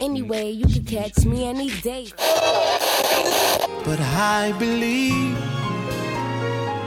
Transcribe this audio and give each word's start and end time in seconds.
Anyway, 0.00 0.50
you 0.50 0.66
can 0.66 0.84
catch 0.84 1.24
me 1.24 1.44
any 1.44 1.70
day. 1.80 2.08
But 3.84 4.00
I 4.00 4.52
believe 4.58 5.36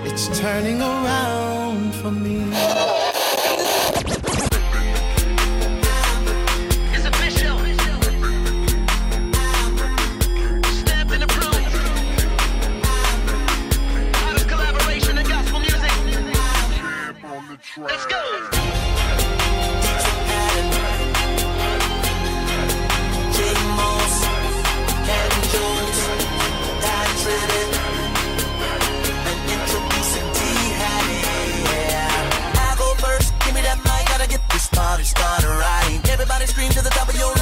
it's 0.05 0.39
turning 0.39 0.81
around 0.81 1.93
for 1.95 2.11
me. 2.11 3.04
Started 35.03 35.47
right. 35.47 35.99
Everybody 36.09 36.45
scream 36.47 36.71
to 36.71 36.81
the 36.81 36.89
top 36.89 37.09
of 37.09 37.15
your 37.15 37.34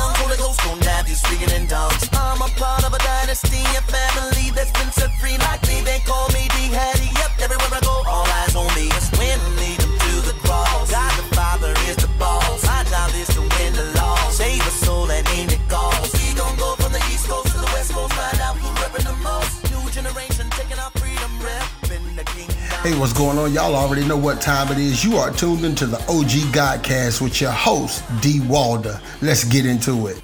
Hey, 22.94 23.00
what's 23.00 23.12
going 23.12 23.40
on? 23.40 23.52
Y'all 23.54 23.76
already 23.76 24.06
know 24.06 24.18
what 24.18 24.40
time 24.40 24.72
it 24.72 24.78
is. 24.78 25.04
You 25.04 25.18
are 25.18 25.32
tuned 25.32 25.66
into 25.66 25.88
the 25.88 25.98
OG 26.02 26.54
Godcast 26.54 27.22
with 27.22 27.42
your 27.42 27.50
host, 27.50 28.04
D. 28.22 28.40
Walder. 28.42 29.02
Let's 29.20 29.46
get 29.46 29.66
into 29.66 30.06
it. 30.06 30.22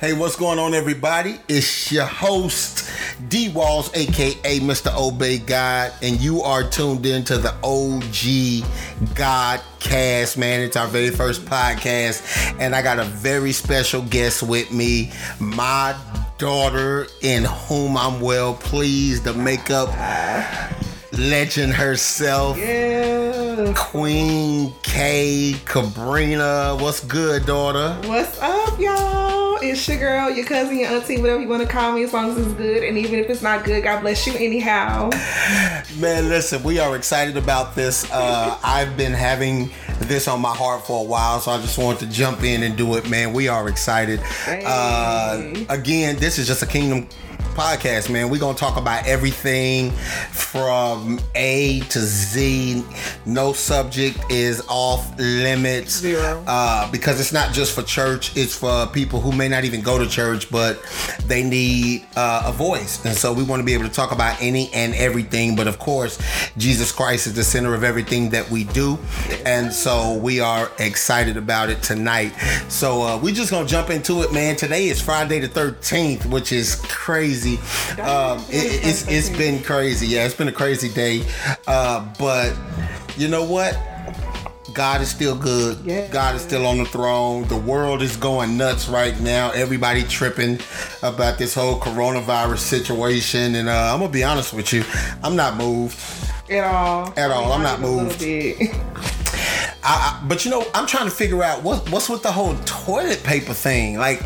Hey, 0.00 0.12
what's 0.12 0.34
going 0.34 0.58
on, 0.58 0.74
everybody? 0.74 1.38
It's 1.46 1.92
your 1.92 2.04
host, 2.04 2.90
D. 3.28 3.48
Walls, 3.48 3.92
aka 3.94 4.58
Mr. 4.58 4.92
Obey 4.98 5.38
God, 5.38 5.92
and 6.02 6.20
you 6.20 6.42
are 6.42 6.68
tuned 6.68 7.06
into 7.06 7.38
the 7.38 7.52
OG 7.62 8.66
Godcast, 9.14 10.36
man. 10.36 10.62
It's 10.62 10.76
our 10.76 10.88
very 10.88 11.10
first 11.10 11.44
podcast, 11.44 12.58
and 12.58 12.74
I 12.74 12.82
got 12.82 12.98
a 12.98 13.04
very 13.04 13.52
special 13.52 14.02
guest 14.02 14.42
with 14.42 14.72
me, 14.72 15.12
my 15.38 15.96
daughter, 16.38 17.06
in 17.22 17.44
whom 17.44 17.96
I'm 17.96 18.20
well 18.20 18.54
pleased 18.54 19.22
to 19.26 19.32
make 19.32 19.70
up 19.70 19.90
legend 21.18 21.72
herself, 21.72 22.56
Queen 23.76 24.72
K 24.82 25.54
Cabrina. 25.64 26.80
What's 26.80 27.04
good, 27.04 27.46
daughter? 27.46 27.96
What's 28.08 28.38
up, 28.40 28.78
y'all? 28.78 29.58
It's 29.62 29.86
your 29.88 29.98
girl, 29.98 30.30
your 30.30 30.44
cousin, 30.44 30.78
your 30.78 30.88
auntie, 30.88 31.20
whatever 31.20 31.40
you 31.40 31.48
want 31.48 31.62
to 31.62 31.68
call 31.68 31.92
me, 31.92 32.02
as 32.04 32.12
long 32.12 32.30
as 32.30 32.38
it's 32.38 32.54
good. 32.54 32.82
And 32.82 32.98
even 32.98 33.18
if 33.20 33.30
it's 33.30 33.42
not 33.42 33.64
good, 33.64 33.82
God 33.84 34.00
bless 34.00 34.26
you 34.26 34.34
anyhow. 34.34 35.10
Man, 35.98 36.28
listen, 36.28 36.62
we 36.62 36.78
are 36.78 36.96
excited 36.96 37.36
about 37.36 37.74
this. 37.74 38.10
Uh, 38.10 38.58
I've 38.64 38.96
been 38.96 39.12
having 39.12 39.70
this 40.00 40.28
on 40.28 40.40
my 40.40 40.54
heart 40.54 40.86
for 40.86 41.00
a 41.00 41.04
while, 41.04 41.40
so 41.40 41.52
I 41.52 41.60
just 41.60 41.78
wanted 41.78 42.00
to 42.00 42.06
jump 42.06 42.42
in 42.42 42.62
and 42.62 42.76
do 42.76 42.96
it, 42.96 43.08
man. 43.08 43.32
We 43.32 43.48
are 43.48 43.68
excited. 43.68 44.20
Uh, 44.46 45.64
again, 45.68 46.16
this 46.16 46.38
is 46.38 46.46
just 46.46 46.62
a 46.62 46.66
Kingdom 46.66 47.08
podcast, 47.54 48.10
man. 48.10 48.28
We're 48.28 48.40
gonna 48.40 48.58
talk 48.58 48.76
about 48.76 49.06
everything 49.06 49.92
from 50.32 51.20
A 51.34 51.80
to 51.80 52.00
Z. 52.00 52.84
No 53.26 53.52
subject 53.52 54.18
is 54.30 54.62
off 54.68 55.16
limits. 55.18 56.00
Zero. 56.00 56.42
Uh, 56.46 56.90
because 56.90 57.20
it's 57.20 57.32
not 57.32 57.52
just 57.52 57.72
for 57.72 57.82
church, 57.82 58.36
it's 58.36 58.54
for 58.56 58.86
people 58.88 59.20
who 59.20 59.32
may 59.32 59.48
not 59.48 59.64
even 59.64 59.80
go 59.80 59.98
to 59.98 60.08
church, 60.08 60.50
but 60.50 60.82
they 61.26 61.42
need 61.42 62.06
uh, 62.16 62.42
a 62.46 62.52
voice. 62.52 63.04
And 63.04 63.16
so 63.16 63.32
we 63.32 63.44
want 63.44 63.60
to 63.60 63.64
be 63.64 63.74
able 63.74 63.84
to 63.84 63.94
talk 63.94 64.10
about 64.10 64.40
any 64.42 64.72
and 64.72 64.94
everything. 64.94 65.54
But 65.54 65.68
of 65.68 65.78
course, 65.78 66.18
Jesus 66.56 66.90
Christ 66.90 67.26
is 67.28 67.34
the 67.34 67.44
center 67.44 67.74
of 67.74 67.84
everything 67.84 68.30
that 68.30 68.50
we 68.50 68.64
do. 68.64 68.98
And 69.46 69.72
so 69.72 70.16
we 70.18 70.40
are 70.40 70.70
excited 70.78 71.36
about 71.36 71.70
it 71.70 71.82
tonight. 71.82 72.32
So 72.68 73.02
uh, 73.02 73.18
we're 73.18 73.34
just 73.34 73.50
going 73.50 73.66
to 73.66 73.70
jump 73.70 73.90
into 73.90 74.22
it, 74.22 74.32
man. 74.32 74.56
Today 74.56 74.88
is 74.88 75.00
Friday 75.00 75.38
the 75.38 75.48
13th, 75.48 76.26
which 76.26 76.50
is 76.50 76.76
crazy. 76.86 77.43
Um, 77.52 78.38
it, 78.48 78.84
it's, 78.84 79.06
it's 79.08 79.28
been 79.30 79.62
crazy. 79.62 80.06
Yeah, 80.06 80.24
it's 80.24 80.34
been 80.34 80.48
a 80.48 80.52
crazy 80.52 80.88
day. 80.88 81.24
Uh, 81.66 82.08
but 82.18 82.56
you 83.16 83.28
know 83.28 83.44
what? 83.44 83.78
God 84.74 85.00
is 85.00 85.08
still 85.08 85.36
good. 85.36 85.78
Yeah. 85.84 86.08
God 86.08 86.34
is 86.34 86.42
still 86.42 86.66
on 86.66 86.78
the 86.78 86.84
throne. 86.84 87.46
The 87.46 87.56
world 87.56 88.02
is 88.02 88.16
going 88.16 88.56
nuts 88.56 88.88
right 88.88 89.18
now. 89.20 89.52
Everybody 89.52 90.02
tripping 90.02 90.58
about 91.02 91.38
this 91.38 91.54
whole 91.54 91.78
coronavirus 91.78 92.58
situation. 92.58 93.54
And 93.54 93.68
uh, 93.68 93.92
I'm 93.92 94.00
gonna 94.00 94.12
be 94.12 94.24
honest 94.24 94.52
with 94.52 94.72
you, 94.72 94.82
I'm 95.22 95.36
not 95.36 95.56
moved. 95.56 95.98
At 96.50 96.64
all. 96.64 97.12
At 97.16 97.30
all, 97.30 97.52
I'm 97.52 97.62
not 97.62 97.80
moved. 97.80 98.22
I, 99.86 100.20
I, 100.22 100.24
but 100.26 100.44
you 100.44 100.50
know, 100.50 100.66
I'm 100.74 100.86
trying 100.86 101.04
to 101.04 101.14
figure 101.14 101.42
out 101.42 101.62
what 101.62 101.88
what's 101.90 102.08
with 102.08 102.22
the 102.22 102.32
whole 102.32 102.56
toilet 102.64 103.22
paper 103.22 103.54
thing. 103.54 103.96
Like 103.98 104.22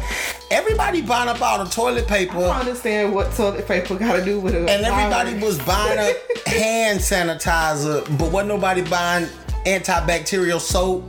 everybody 0.51 1.03
buying 1.03 1.29
up 1.29 1.41
all 1.43 1.63
the 1.63 1.71
toilet 1.71 2.07
paper. 2.07 2.37
I 2.37 2.41
don't 2.41 2.57
understand 2.57 3.15
what 3.15 3.33
toilet 3.35 3.67
paper 3.67 3.97
got 3.97 4.17
to 4.17 4.25
do 4.25 4.41
with 4.41 4.55
it. 4.55 4.69
and 4.69 4.85
everybody 4.85 5.39
was 5.45 5.59
buying 5.61 5.99
up 5.99 6.17
hand 6.47 6.99
sanitizer, 7.01 8.05
but 8.19 8.31
wasn't 8.33 8.49
nobody 8.49 8.83
buying 8.83 9.27
antibacterial 9.67 10.61
soap. 10.61 11.05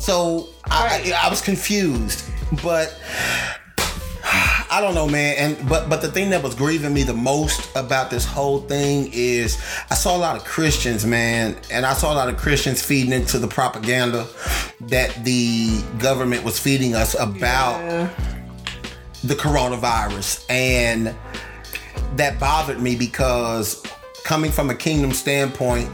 So 0.00 0.48
Right. 0.68 1.12
I, 1.12 1.12
I, 1.14 1.26
I 1.26 1.30
was 1.30 1.40
confused, 1.42 2.24
but 2.62 2.98
I 4.74 4.80
don't 4.80 4.94
know, 4.94 5.06
man. 5.08 5.36
And 5.38 5.68
but 5.68 5.88
but 5.88 6.02
the 6.02 6.10
thing 6.10 6.30
that 6.30 6.42
was 6.42 6.56
grieving 6.56 6.92
me 6.92 7.04
the 7.04 7.14
most 7.14 7.70
about 7.76 8.10
this 8.10 8.24
whole 8.24 8.58
thing 8.62 9.08
is 9.12 9.56
I 9.88 9.94
saw 9.94 10.16
a 10.16 10.18
lot 10.18 10.34
of 10.36 10.44
Christians, 10.44 11.06
man, 11.06 11.56
and 11.70 11.86
I 11.86 11.92
saw 11.92 12.12
a 12.12 12.16
lot 12.16 12.28
of 12.28 12.36
Christians 12.36 12.82
feeding 12.82 13.12
into 13.12 13.38
the 13.38 13.46
propaganda 13.46 14.26
that 14.80 15.14
the 15.24 15.80
government 16.00 16.42
was 16.42 16.58
feeding 16.58 16.96
us 16.96 17.14
about 17.14 17.78
Yeah. 17.84 18.08
the 19.22 19.34
coronavirus 19.36 20.44
and 20.50 21.14
that 22.16 22.40
bothered 22.40 22.80
me 22.80 22.96
because 22.96 23.80
coming 24.24 24.50
from 24.50 24.70
a 24.70 24.74
kingdom 24.74 25.12
standpoint 25.12 25.88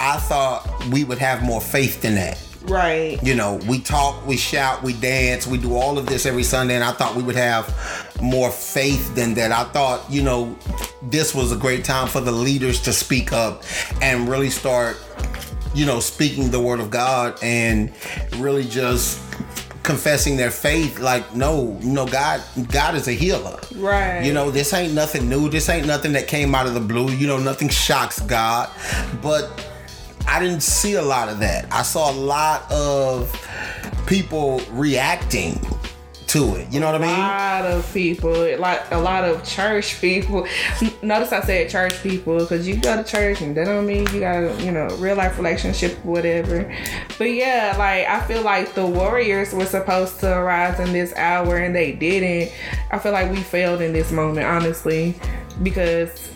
i 0.00 0.16
thought 0.18 0.60
we 0.90 1.04
would 1.04 1.18
have 1.18 1.42
more 1.42 1.60
faith 1.60 2.02
than 2.02 2.14
that 2.16 2.38
Right. 2.64 3.18
you 3.22 3.34
know 3.34 3.60
we 3.68 3.80
talk 3.80 4.26
we 4.26 4.36
shout 4.36 4.82
we 4.82 4.94
dance 4.94 5.46
we 5.46 5.58
do 5.58 5.74
all 5.76 5.98
of 5.98 6.06
this 6.06 6.24
every 6.24 6.42
sunday 6.42 6.74
and 6.74 6.84
i 6.84 6.92
thought 6.92 7.14
we 7.14 7.22
would 7.22 7.36
have 7.36 7.68
more 8.20 8.50
faith 8.50 9.14
than 9.14 9.34
that. 9.34 9.52
I 9.52 9.64
thought 9.64 10.10
you 10.10 10.22
know 10.22 10.56
this 11.02 11.34
was 11.34 11.52
a 11.52 11.56
great 11.56 11.84
time 11.84 12.08
for 12.08 12.20
the 12.20 12.32
leaders 12.32 12.80
to 12.82 12.92
speak 12.92 13.32
up 13.32 13.62
and 14.00 14.28
really 14.28 14.50
start 14.50 14.96
you 15.74 15.86
know 15.86 16.00
speaking 16.00 16.50
the 16.50 16.60
word 16.60 16.80
of 16.80 16.90
god 16.90 17.38
and 17.42 17.92
really 18.36 18.64
just 18.64 19.20
confessing 19.82 20.36
their 20.36 20.50
faith. 20.50 20.98
Like 20.98 21.34
no 21.34 21.78
no 21.82 22.06
god 22.06 22.42
god 22.68 22.94
is 22.94 23.08
a 23.08 23.12
healer. 23.12 23.58
Right. 23.74 24.24
you 24.24 24.32
know 24.32 24.50
this 24.50 24.72
ain't 24.72 24.94
nothing 24.94 25.28
new. 25.28 25.48
This 25.48 25.68
ain't 25.68 25.86
nothing 25.86 26.12
that 26.12 26.26
came 26.28 26.54
out 26.54 26.66
of 26.66 26.74
the 26.74 26.80
blue. 26.80 27.10
You 27.10 27.26
know 27.26 27.38
nothing 27.38 27.68
shocks 27.68 28.20
god. 28.20 28.70
But 29.22 29.50
i 30.26 30.40
didn't 30.40 30.62
see 30.62 30.94
a 30.94 31.02
lot 31.02 31.28
of 31.28 31.38
that 31.38 31.66
i 31.72 31.82
saw 31.82 32.10
a 32.10 32.16
lot 32.16 32.70
of 32.70 33.30
people 34.06 34.60
reacting 34.70 35.58
to 36.34 36.56
it 36.56 36.72
you 36.72 36.80
know 36.80 36.86
what 36.86 36.96
I 36.96 36.98
mean 36.98 37.14
A 37.14 37.18
lot 37.18 37.64
of 37.64 37.92
people, 37.94 38.58
like 38.58 38.90
a 38.90 38.98
lot 38.98 39.22
of 39.22 39.44
church 39.44 40.00
people. 40.00 40.48
Notice 41.02 41.30
I 41.30 41.40
said 41.42 41.70
church 41.70 42.02
people 42.02 42.40
because 42.40 42.66
you 42.66 42.76
go 42.76 42.96
to 42.96 43.04
church 43.04 43.40
and 43.40 43.56
that 43.56 43.66
don't 43.66 43.86
mean 43.86 44.04
you 44.12 44.18
got 44.18 44.42
a 44.42 44.64
you 44.64 44.72
know 44.72 44.88
real 44.98 45.14
life 45.14 45.36
relationship, 45.36 45.92
whatever. 46.04 46.74
But 47.18 47.26
yeah, 47.26 47.76
like 47.78 48.08
I 48.08 48.26
feel 48.26 48.42
like 48.42 48.74
the 48.74 48.84
Warriors 48.84 49.52
were 49.52 49.64
supposed 49.64 50.18
to 50.20 50.36
arise 50.36 50.80
in 50.80 50.92
this 50.92 51.14
hour 51.14 51.56
and 51.58 51.72
they 51.72 51.92
didn't. 51.92 52.52
I 52.90 52.98
feel 52.98 53.12
like 53.12 53.30
we 53.30 53.36
failed 53.36 53.80
in 53.80 53.92
this 53.92 54.10
moment, 54.10 54.46
honestly, 54.46 55.14
because 55.62 56.33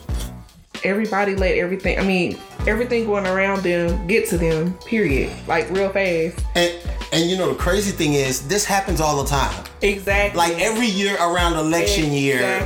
everybody 0.84 1.34
let 1.36 1.56
everything. 1.56 1.98
I 1.98 2.02
mean, 2.02 2.38
everything 2.66 3.06
going 3.06 3.26
around 3.26 3.62
them 3.62 4.06
get 4.06 4.28
to 4.30 4.38
them. 4.38 4.74
Period. 4.86 5.30
Like 5.46 5.68
real 5.70 5.90
fast. 5.90 6.38
and 6.54 6.72
And 7.12 7.30
you 7.30 7.36
know 7.38 7.48
the 7.48 7.54
crazy 7.58 7.90
thing 7.92 8.12
is, 8.14 8.46
this 8.48 8.64
happens 8.64 9.00
all 9.00 9.22
the 9.22 9.28
time. 9.28 9.64
Exactly. 9.80 10.36
Like 10.36 10.58
every 10.60 10.86
year 10.86 11.16
around 11.16 11.54
election 11.54 12.12
year, 12.12 12.60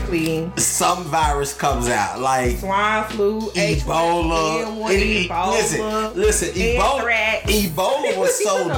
some 0.56 1.04
virus 1.04 1.54
comes 1.56 1.88
out. 1.88 2.20
Like 2.20 2.58
Swine 2.58 3.04
flu, 3.10 3.40
Ebola. 3.52 4.64
H1N1, 4.64 4.90
It- 4.90 5.02
it- 5.02 5.28
Ebola. 5.30 5.50
listen, 5.52 6.20
listen. 6.20 6.48
Ebola. 6.54 7.40
Ebola 7.42 8.16
was 8.18 8.42
so. 8.42 8.68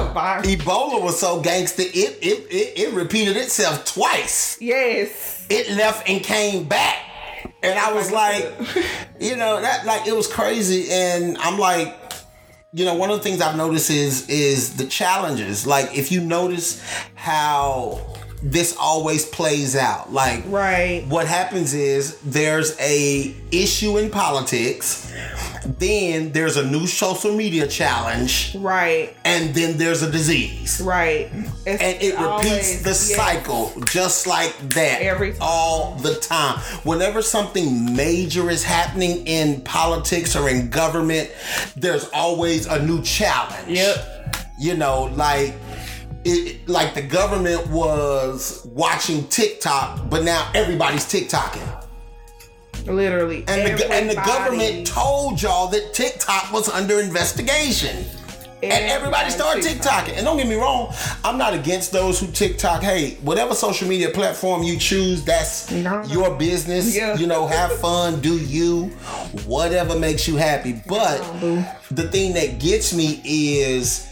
Ebola 0.43 1.01
was 1.01 1.19
so 1.19 1.39
gangster. 1.41 1.83
It 1.83 1.93
it, 2.21 2.47
it 2.51 2.79
it 2.79 2.93
repeated 2.93 3.37
itself 3.37 3.85
twice. 3.85 4.57
Yes. 4.59 5.45
It 5.49 5.69
left 5.77 6.09
and 6.09 6.21
came 6.23 6.63
back, 6.67 6.97
and 7.65 7.79
I 7.79 7.93
was 7.93 8.11
like, 8.11 8.51
you 9.19 9.35
know, 9.35 9.61
that 9.61 9.85
like 9.85 10.07
it 10.07 10.15
was 10.15 10.27
crazy. 10.27 10.91
And 10.91 11.37
I'm 11.39 11.57
like, 11.57 11.95
you 12.73 12.85
know, 12.85 12.95
one 12.95 13.09
of 13.09 13.17
the 13.17 13.23
things 13.23 13.41
I've 13.41 13.57
noticed 13.57 13.89
is 13.89 14.29
is 14.29 14.77
the 14.77 14.85
challenges. 14.85 15.65
Like 15.65 15.97
if 15.97 16.11
you 16.11 16.21
notice 16.21 16.81
how 17.15 17.99
this 18.43 18.75
always 18.79 19.25
plays 19.25 19.75
out, 19.75 20.13
like 20.13 20.43
Right. 20.47 21.03
what 21.07 21.25
happens 21.27 21.73
is 21.73 22.17
there's 22.23 22.75
a 22.79 23.33
issue 23.51 23.97
in 23.97 24.09
politics 24.11 25.11
then 25.79 26.31
there's 26.31 26.57
a 26.57 26.65
new 26.65 26.85
social 26.85 27.33
media 27.33 27.65
challenge 27.67 28.55
Right. 28.59 29.15
and 29.25 29.53
then 29.55 29.77
there's 29.77 30.03
a 30.03 30.11
disease 30.11 30.79
Right. 30.83 31.29
It's 31.65 31.81
and 31.81 32.01
it 32.01 32.11
repeats 32.19 32.21
always- 32.21 32.81
the 32.83 32.89
yes. 32.89 33.15
cycle 33.15 33.73
just 33.85 34.27
like 34.27 34.53
that 34.75 35.01
Every 35.01 35.31
time. 35.31 35.39
all 35.41 35.95
the 36.01 36.15
time 36.15 36.59
whenever 36.83 37.21
something 37.21 37.95
major 37.95 38.49
is 38.51 38.63
happening 38.63 39.25
in 39.25 39.61
politics 39.61 40.35
or 40.35 40.49
in 40.49 40.69
government 40.69 41.29
there's 41.75 42.05
always 42.13 42.67
a 42.67 42.79
new 42.85 43.01
challenge 43.01 43.67
Yep. 43.69 44.35
you 44.59 44.75
know 44.75 45.11
like 45.15 45.53
it, 46.25 46.67
like 46.67 46.93
the 46.95 47.01
government 47.01 47.67
was 47.69 48.65
watching 48.73 49.27
TikTok, 49.27 50.09
but 50.09 50.23
now 50.23 50.51
everybody's 50.55 51.05
TikToking. 51.05 51.83
Literally. 52.87 53.43
And 53.47 53.79
the, 53.79 53.91
and 53.91 54.09
the 54.09 54.15
government 54.15 54.85
told 54.85 55.41
y'all 55.41 55.67
that 55.69 55.93
TikTok 55.93 56.51
was 56.51 56.69
under 56.69 56.99
investigation. 56.99 58.05
And 58.63 58.85
everybody 58.89 59.29
started 59.29 59.63
TikToking. 59.63 60.15
And 60.15 60.25
don't 60.25 60.37
get 60.37 60.47
me 60.47 60.55
wrong, 60.55 60.91
I'm 61.23 61.37
not 61.37 61.53
against 61.53 61.91
those 61.91 62.19
who 62.19 62.27
TikTok. 62.27 62.81
Hey, 62.81 63.11
whatever 63.21 63.53
social 63.53 63.87
media 63.87 64.09
platform 64.09 64.63
you 64.63 64.79
choose, 64.79 65.23
that's 65.23 65.69
No. 65.71 66.03
your 66.05 66.35
business. 66.35 66.95
Yeah. 66.95 67.15
You 67.15 67.27
know, 67.27 67.45
have 67.47 67.71
fun, 67.79 68.21
do 68.21 68.37
you, 68.39 68.85
whatever 69.45 69.99
makes 69.99 70.27
you 70.27 70.35
happy. 70.37 70.81
But 70.87 71.19
boo. 71.39 71.63
the 71.91 72.07
thing 72.09 72.33
that 72.33 72.59
gets 72.59 72.93
me 72.93 73.21
is 73.23 74.07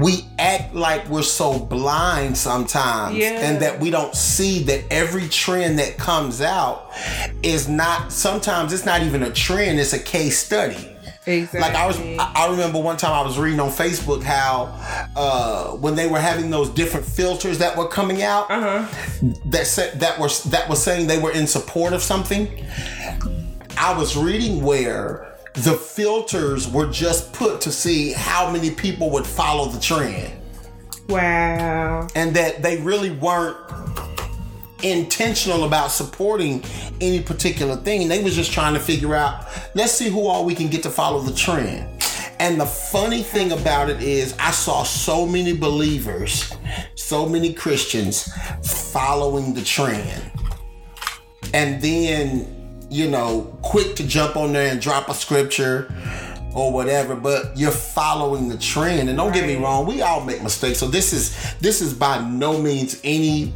we 0.00 0.24
act 0.38 0.74
like 0.74 1.08
we're 1.08 1.22
so 1.22 1.58
blind 1.58 2.36
sometimes 2.36 3.16
Yeah. 3.16 3.40
and 3.40 3.60
that 3.62 3.80
we 3.80 3.90
don't 3.90 4.14
see 4.14 4.62
that 4.64 4.84
every 4.90 5.28
trend 5.28 5.78
that 5.78 5.96
comes 5.98 6.40
out 6.40 6.90
is 7.42 7.68
not 7.68 8.12
sometimes 8.12 8.72
it's 8.72 8.84
not 8.86 9.02
even 9.02 9.22
a 9.22 9.30
trend 9.32 9.78
it's 9.80 9.92
a 9.92 9.98
case 9.98 10.38
study 10.38 10.96
Exactly. 11.26 11.60
like 11.60 11.74
I 11.74 11.86
was, 11.86 11.98
I 12.18 12.48
remember 12.50 12.80
one 12.80 12.96
time 12.96 13.12
I 13.12 13.20
was 13.20 13.38
reading 13.38 13.60
on 13.60 13.68
Facebook 13.68 14.22
how 14.22 14.74
uh, 15.14 15.72
when 15.76 15.94
they 15.94 16.08
were 16.08 16.18
having 16.18 16.48
those 16.50 16.70
different 16.70 17.04
filters 17.04 17.58
that 17.58 17.76
were 17.76 17.86
coming 17.88 18.22
out, 18.22 18.50
Uh-huh. 18.50 18.86
that 19.46 19.66
said 19.66 20.00
that 20.00 20.18
were 20.18 20.30
that 20.46 20.66
was 20.68 20.82
saying 20.82 21.08
they 21.08 21.18
were 21.20 21.30
in 21.32 21.46
support 21.46 21.92
of 21.92 22.02
something. 22.02 22.48
I 23.76 23.96
was 23.96 24.16
reading 24.16 24.62
where 24.64 25.29
the 25.54 25.74
filters 25.74 26.68
were 26.68 26.86
just 26.90 27.32
put 27.32 27.60
to 27.62 27.72
see 27.72 28.12
how 28.12 28.50
many 28.50 28.70
people 28.70 29.10
would 29.10 29.26
follow 29.26 29.68
the 29.68 29.80
trend, 29.80 30.32
Wow. 31.08 32.06
and 32.14 32.34
that 32.36 32.62
they 32.62 32.78
really 32.78 33.10
weren't 33.10 33.56
intentional 34.82 35.64
about 35.64 35.90
supporting 35.90 36.62
any 37.00 37.20
particular 37.22 37.76
thing. 37.76 38.08
They 38.08 38.22
was 38.22 38.34
just 38.34 38.52
trying 38.52 38.74
to 38.74 38.80
figure 38.80 39.14
out, 39.14 39.44
let's 39.74 39.92
see 39.92 40.08
who 40.08 40.26
all 40.26 40.44
we 40.44 40.54
can 40.54 40.68
get 40.68 40.82
to 40.84 40.90
follow 40.90 41.20
the 41.20 41.34
trend. 41.34 41.86
And 42.38 42.58
the 42.58 42.64
funny 42.66 43.22
thing 43.22 43.52
about 43.52 43.90
it 43.90 44.00
is 44.02 44.34
I 44.38 44.50
saw 44.52 44.82
so 44.82 45.26
many 45.26 45.54
believers, 45.54 46.50
so 46.94 47.28
many 47.28 47.52
Christians 47.52 48.32
following 48.92 49.52
the 49.52 49.62
trend. 49.62 50.30
And 51.52 51.82
then, 51.82 52.59
you 52.90 53.08
know, 53.08 53.56
quick 53.62 53.96
to 53.96 54.06
jump 54.06 54.36
on 54.36 54.52
there 54.52 54.70
and 54.70 54.80
drop 54.80 55.08
a 55.08 55.14
scripture 55.14 55.92
or 56.54 56.72
whatever, 56.72 57.14
but 57.14 57.56
you're 57.56 57.70
following 57.70 58.48
the 58.48 58.58
trend. 58.58 59.08
And 59.08 59.16
don't 59.16 59.32
get 59.32 59.46
me 59.46 59.56
wrong, 59.56 59.86
we 59.86 60.02
all 60.02 60.24
make 60.24 60.42
mistakes. 60.42 60.78
So 60.78 60.88
this 60.88 61.12
is 61.12 61.54
this 61.60 61.80
is 61.80 61.94
by 61.94 62.20
no 62.28 62.58
means 62.60 63.00
any 63.04 63.52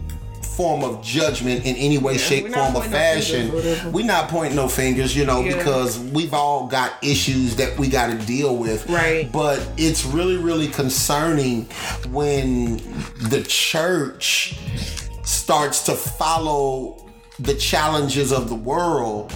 form 0.56 0.84
of 0.84 1.02
judgment 1.02 1.64
in 1.66 1.75
any 1.75 1.98
way, 1.98 2.16
shape, 2.16 2.46
form, 2.52 2.76
or 2.76 2.82
pointing 2.82 2.90
no 2.92 2.96
fashion. 2.96 3.92
we're 3.92 4.04
not 4.06 4.28
pointing 4.28 4.54
no 4.54 4.69
fingers, 4.69 5.16
you 5.16 5.26
know, 5.26 5.42
Yeah. 5.42 5.56
because 5.56 5.98
we've 5.98 6.32
all 6.32 6.69
got 6.69 6.92
issues 7.02 7.56
that 7.56 7.76
we 7.76 7.88
got 7.88 8.10
to 8.10 8.26
deal 8.26 8.56
with. 8.56 8.88
Right. 8.88 9.31
But 9.32 9.66
it's 9.76 10.04
really, 10.04 10.36
really 10.36 10.69
concerning 10.69 11.64
when 12.10 12.76
the 13.20 13.42
church 13.42 14.56
starts 15.25 15.82
to 15.86 15.92
follow 15.94 17.03
the 17.38 17.54
challenges 17.54 18.32
of 18.32 18.48
the 18.48 18.54
world, 18.54 19.32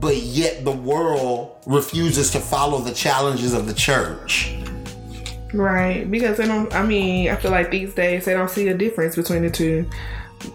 but 0.00 0.16
yet 0.16 0.64
the 0.64 0.72
world 0.72 1.56
refuses 1.66 2.30
to 2.30 2.40
follow 2.40 2.80
the 2.80 2.92
challenges 2.92 3.52
of 3.52 3.66
the 3.66 3.74
church. 3.74 4.56
Right. 5.52 6.10
Because 6.10 6.38
they 6.38 6.46
don't, 6.46 6.72
I 6.74 6.84
mean, 6.84 7.30
I 7.30 7.36
feel 7.36 7.50
like 7.50 7.70
these 7.70 7.94
days 7.94 8.24
they 8.24 8.34
don't 8.34 8.50
see 8.50 8.68
a 8.68 8.76
difference 8.76 9.16
between 9.16 9.42
the 9.42 9.50
two. 9.50 9.88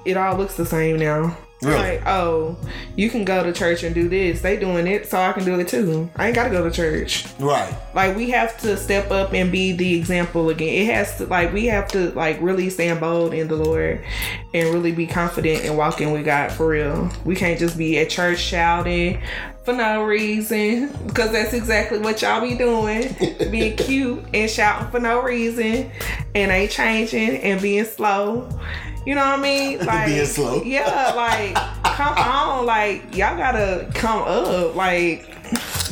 It 0.05 0.17
all 0.17 0.37
looks 0.37 0.57
the 0.57 0.65
same 0.65 0.97
now. 0.97 1.37
Really? 1.61 1.97
Like, 1.97 2.07
oh, 2.07 2.57
you 2.95 3.09
can 3.09 3.23
go 3.23 3.43
to 3.43 3.53
church 3.53 3.83
and 3.83 3.93
do 3.93 4.09
this. 4.09 4.41
They 4.41 4.57
doing 4.57 4.87
it, 4.87 5.07
so 5.07 5.19
I 5.19 5.31
can 5.31 5.45
do 5.45 5.59
it 5.59 5.67
too. 5.67 6.09
I 6.15 6.27
ain't 6.27 6.35
got 6.35 6.45
to 6.45 6.49
go 6.49 6.63
to 6.63 6.71
church. 6.71 7.25
Right. 7.39 7.71
Like, 7.93 8.15
we 8.15 8.31
have 8.31 8.57
to 8.61 8.75
step 8.77 9.11
up 9.11 9.33
and 9.33 9.51
be 9.51 9.71
the 9.71 9.95
example 9.95 10.49
again. 10.49 10.69
It 10.69 10.91
has 10.91 11.17
to, 11.17 11.27
like, 11.27 11.53
we 11.53 11.67
have 11.67 11.87
to, 11.89 12.11
like, 12.11 12.41
really 12.41 12.69
stand 12.71 12.99
bold 12.99 13.33
in 13.33 13.47
the 13.47 13.55
Lord 13.55 14.03
and 14.53 14.73
really 14.73 14.91
be 14.91 15.05
confident 15.05 15.63
in 15.63 15.77
walking 15.77 16.11
with 16.11 16.25
God 16.25 16.51
for 16.51 16.67
real. 16.67 17.11
We 17.25 17.35
can't 17.35 17.59
just 17.59 17.77
be 17.77 17.99
at 17.99 18.09
church 18.09 18.39
shouting 18.39 19.21
for 19.63 19.73
no 19.73 20.03
reason 20.03 20.87
because 21.05 21.31
that's 21.31 21.53
exactly 21.53 21.99
what 21.99 22.21
y'all 22.21 22.41
be 22.41 22.55
doing 22.55 23.15
being 23.51 23.77
cute 23.77 24.23
and 24.33 24.49
shouting 24.49 24.89
for 24.89 24.99
no 24.99 25.21
reason 25.21 25.91
and 26.33 26.51
ain't 26.51 26.71
changing 26.71 27.37
and 27.37 27.61
being 27.61 27.85
slow. 27.85 28.49
You 29.05 29.15
know 29.15 29.21
what 29.21 29.39
i 29.39 29.41
mean? 29.41 29.79
Like 29.85 30.07
Being 30.07 30.25
slow. 30.25 30.61
yeah 30.63 31.13
like 31.15 31.53
come 31.95 32.17
on 32.17 32.65
like 32.65 33.15
y'all 33.15 33.37
gotta 33.37 33.89
come 33.93 34.23
up 34.23 34.75
like 34.75 35.27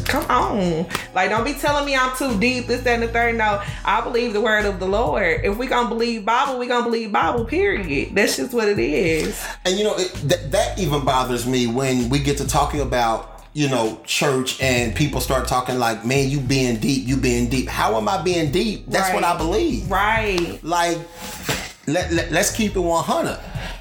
come 0.06 0.26
on. 0.32 0.88
Like 1.14 1.30
don't 1.30 1.44
be 1.44 1.54
telling 1.54 1.86
me 1.86 1.96
i'm 1.96 2.16
too 2.18 2.40
deep 2.40 2.66
this 2.66 2.82
that 2.82 2.96
and 2.96 3.04
the 3.04 3.08
third. 3.08 3.36
No 3.38 3.62
i 3.86 4.02
believe 4.02 4.34
the 4.34 4.42
word 4.42 4.66
of 4.66 4.80
the 4.80 4.88
lord. 4.88 5.42
If 5.44 5.58
we 5.58 5.68
gonna 5.68 5.90
believe 5.90 6.26
bible 6.26 6.58
we 6.58 6.66
gonna 6.66 6.86
believe 6.86 7.12
bible 7.12 7.46
period. 7.46 8.16
That's 8.16 8.38
just 8.38 8.52
what 8.54 8.68
it 8.68 8.80
is. 8.80 9.44
And 9.66 9.78
you 9.78 9.84
know, 9.84 9.96
it, 9.98 10.12
that, 10.30 10.52
that 10.52 10.80
even 10.80 11.06
bothers 11.06 11.46
me 11.46 11.68
when 11.68 12.10
we 12.10 12.18
get 12.20 12.38
to 12.38 12.48
talking 12.48 12.82
about, 12.82 13.39
you 13.54 13.68
know, 13.68 14.00
church 14.06 14.62
and 14.62 14.96
people 14.96 15.22
start 15.22 15.48
talking 15.48 15.80
like, 15.80 16.06
man, 16.06 16.30
you 16.30 16.40
being 16.40 16.78
deep, 16.78 17.08
you 17.08 17.18
being 17.18 17.50
deep. 17.50 17.68
How 17.68 17.98
am 17.98 18.08
I 18.08 18.22
being 18.22 18.52
deep? 18.52 18.86
That's 18.88 19.14
what 19.14 19.24
I 19.24 19.38
believe. 19.38 19.90
right 19.90 20.60
Like, 20.64 20.98
let, 21.88 22.12
let, 22.12 22.32
let's 22.32 22.56
keep 22.56 22.76
it 22.76 22.80
100. 22.80 23.36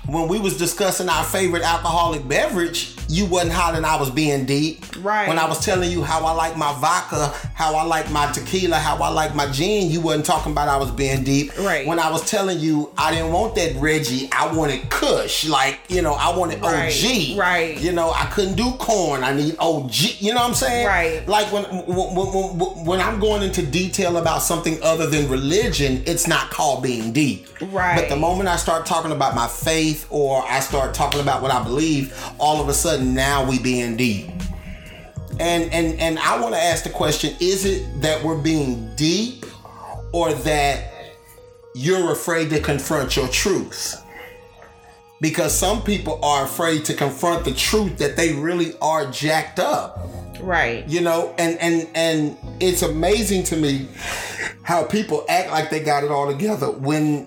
When 0.06 0.28
we 0.28 0.38
was 0.40 0.56
discussing 0.56 1.08
our 1.08 1.24
favorite 1.24 1.62
alcoholic 1.62 2.26
beverage, 2.26 2.97
you 3.08 3.24
wasn't 3.26 3.52
hollering 3.52 3.84
I 3.84 3.96
was 3.96 4.10
being 4.10 4.44
deep. 4.44 4.84
Right. 5.02 5.28
When 5.28 5.38
I 5.38 5.48
was 5.48 5.64
telling 5.64 5.90
you 5.90 6.02
how 6.02 6.24
I 6.24 6.32
like 6.32 6.56
my 6.56 6.72
vodka, 6.78 7.28
how 7.54 7.74
I 7.74 7.82
like 7.84 8.10
my 8.10 8.30
tequila, 8.32 8.76
how 8.76 8.96
I 8.98 9.08
like 9.08 9.34
my 9.34 9.50
gin, 9.50 9.90
you 9.90 10.00
wasn't 10.00 10.26
talking 10.26 10.52
about 10.52 10.68
I 10.68 10.76
was 10.76 10.90
being 10.90 11.24
deep. 11.24 11.56
Right. 11.58 11.86
When 11.86 11.98
I 11.98 12.10
was 12.10 12.28
telling 12.30 12.58
you 12.58 12.92
I 12.98 13.12
didn't 13.12 13.32
want 13.32 13.54
that 13.54 13.74
Reggie, 13.76 14.28
I 14.32 14.52
wanted 14.54 14.90
Kush. 14.90 15.46
Like, 15.48 15.80
you 15.88 16.02
know, 16.02 16.12
I 16.14 16.36
wanted 16.36 16.60
Right. 16.60 16.92
OG. 16.92 17.38
Right. 17.38 17.78
You 17.80 17.92
know, 17.92 18.10
I 18.10 18.26
couldn't 18.26 18.56
do 18.56 18.72
corn. 18.72 19.24
I 19.24 19.32
need 19.32 19.56
OG. 19.58 19.92
You 20.20 20.34
know 20.34 20.40
what 20.40 20.48
I'm 20.48 20.54
saying? 20.54 20.86
Right. 20.86 21.26
Like 21.28 21.50
when 21.52 21.64
when, 21.64 22.14
when, 22.14 22.58
when 22.58 22.84
when 22.84 23.00
I'm 23.00 23.18
going 23.20 23.42
into 23.42 23.64
detail 23.64 24.16
about 24.18 24.42
something 24.42 24.78
other 24.82 25.06
than 25.06 25.30
religion, 25.30 26.02
it's 26.06 26.26
not 26.26 26.50
called 26.50 26.82
being 26.82 27.12
deep. 27.12 27.46
Right. 27.60 27.96
But 27.98 28.08
the 28.08 28.16
moment 28.16 28.48
I 28.48 28.56
start 28.56 28.86
talking 28.86 29.12
about 29.12 29.34
my 29.34 29.46
faith 29.48 30.06
or 30.10 30.44
I 30.46 30.60
start 30.60 30.94
talking 30.94 31.20
about 31.20 31.42
what 31.42 31.50
I 31.50 31.62
believe, 31.62 32.14
all 32.38 32.60
of 32.60 32.68
a 32.68 32.74
sudden 32.74 32.97
now 33.00 33.48
we 33.48 33.58
being 33.58 33.96
deep. 33.96 34.30
And 35.40 35.72
and 35.72 35.98
and 36.00 36.18
I 36.18 36.40
want 36.40 36.54
to 36.54 36.60
ask 36.60 36.84
the 36.84 36.90
question, 36.90 37.34
is 37.40 37.64
it 37.64 38.00
that 38.02 38.22
we're 38.24 38.38
being 38.40 38.94
deep 38.96 39.44
or 40.12 40.32
that 40.32 40.92
you're 41.74 42.10
afraid 42.12 42.50
to 42.50 42.60
confront 42.60 43.16
your 43.16 43.28
truth? 43.28 44.02
because 45.20 45.52
some 45.52 45.82
people 45.82 46.20
are 46.24 46.44
afraid 46.44 46.84
to 46.84 46.94
confront 46.94 47.44
the 47.44 47.52
truth 47.52 47.98
that 47.98 48.16
they 48.16 48.34
really 48.34 48.72
are 48.80 49.10
jacked 49.10 49.58
up 49.58 49.98
Right. 50.40 50.86
you 50.88 51.00
know 51.00 51.34
and 51.38 51.58
and 51.58 51.88
and 51.96 52.36
it's 52.60 52.82
amazing 52.82 53.42
to 53.44 53.56
me 53.56 53.88
how 54.62 54.84
people 54.84 55.24
act 55.28 55.50
like 55.50 55.70
they 55.70 55.80
got 55.80 56.04
it 56.04 56.12
all 56.12 56.30
together 56.30 56.70
when 56.70 57.26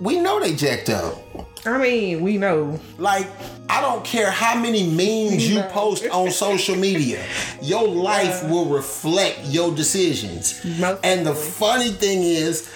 we 0.00 0.18
know 0.18 0.40
they 0.40 0.54
jacked 0.54 0.88
up 0.88 1.18
I 1.66 1.78
mean, 1.78 2.20
we 2.22 2.38
know. 2.38 2.78
like 2.98 3.26
i 3.68 3.80
don't 3.80 4.04
care 4.04 4.30
how 4.30 4.54
many 4.58 4.84
memes 4.86 5.48
you 5.50 5.60
post 5.62 6.06
on 6.08 6.30
social 6.30 6.76
media 6.76 7.24
your 7.60 7.86
life 8.12 8.44
will 8.48 8.66
reflect 8.66 9.40
your 9.46 9.74
decisions 9.74 10.64
Most 10.78 11.00
and 11.04 11.26
the 11.26 11.34
funny 11.34 11.90
thing 11.90 12.22
is 12.22 12.72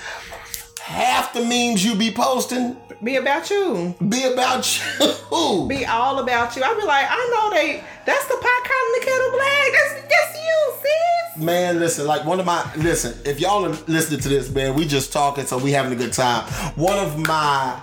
half 0.81 1.33
the 1.33 1.43
memes 1.43 1.85
you 1.85 1.95
be 1.95 2.11
posting 2.11 2.77
Be 3.03 3.17
about 3.17 3.49
you. 3.51 3.95
be 4.09 4.25
about 4.25 4.67
you 5.01 5.67
Be 5.69 5.87
all 5.87 6.19
about 6.19 6.55
you. 6.57 6.63
I 6.63 6.75
be 6.75 6.85
like, 6.85 7.07
I 7.09 7.21
know 7.33 7.47
they. 7.57 7.83
That's 8.05 8.27
the 8.27 8.35
pot 8.35 8.61
calling 8.71 8.93
the 8.99 9.03
kettle 9.07 9.31
black. 9.31 9.69
That's 9.73 9.95
that's 10.13 10.35
you, 10.47 10.73
sis. 10.83 11.43
Man, 11.43 11.79
listen, 11.79 12.07
like 12.07 12.25
one 12.27 12.41
of 12.41 12.47
my 12.47 12.61
listen, 12.77 13.15
if 13.25 13.41
y'all 13.41 13.65
are 13.65 13.77
listening 13.87 14.21
to 14.21 14.29
this, 14.29 14.51
man, 14.51 14.75
we 14.75 14.85
just 14.87 15.13
talking, 15.13 15.47
so 15.47 15.57
we 15.59 15.71
having 15.73 15.93
a 15.93 15.97
good 15.97 16.13
time. 16.13 16.45
One 16.75 16.99
of 16.99 17.17
my 17.19 17.81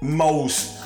most 0.00 0.82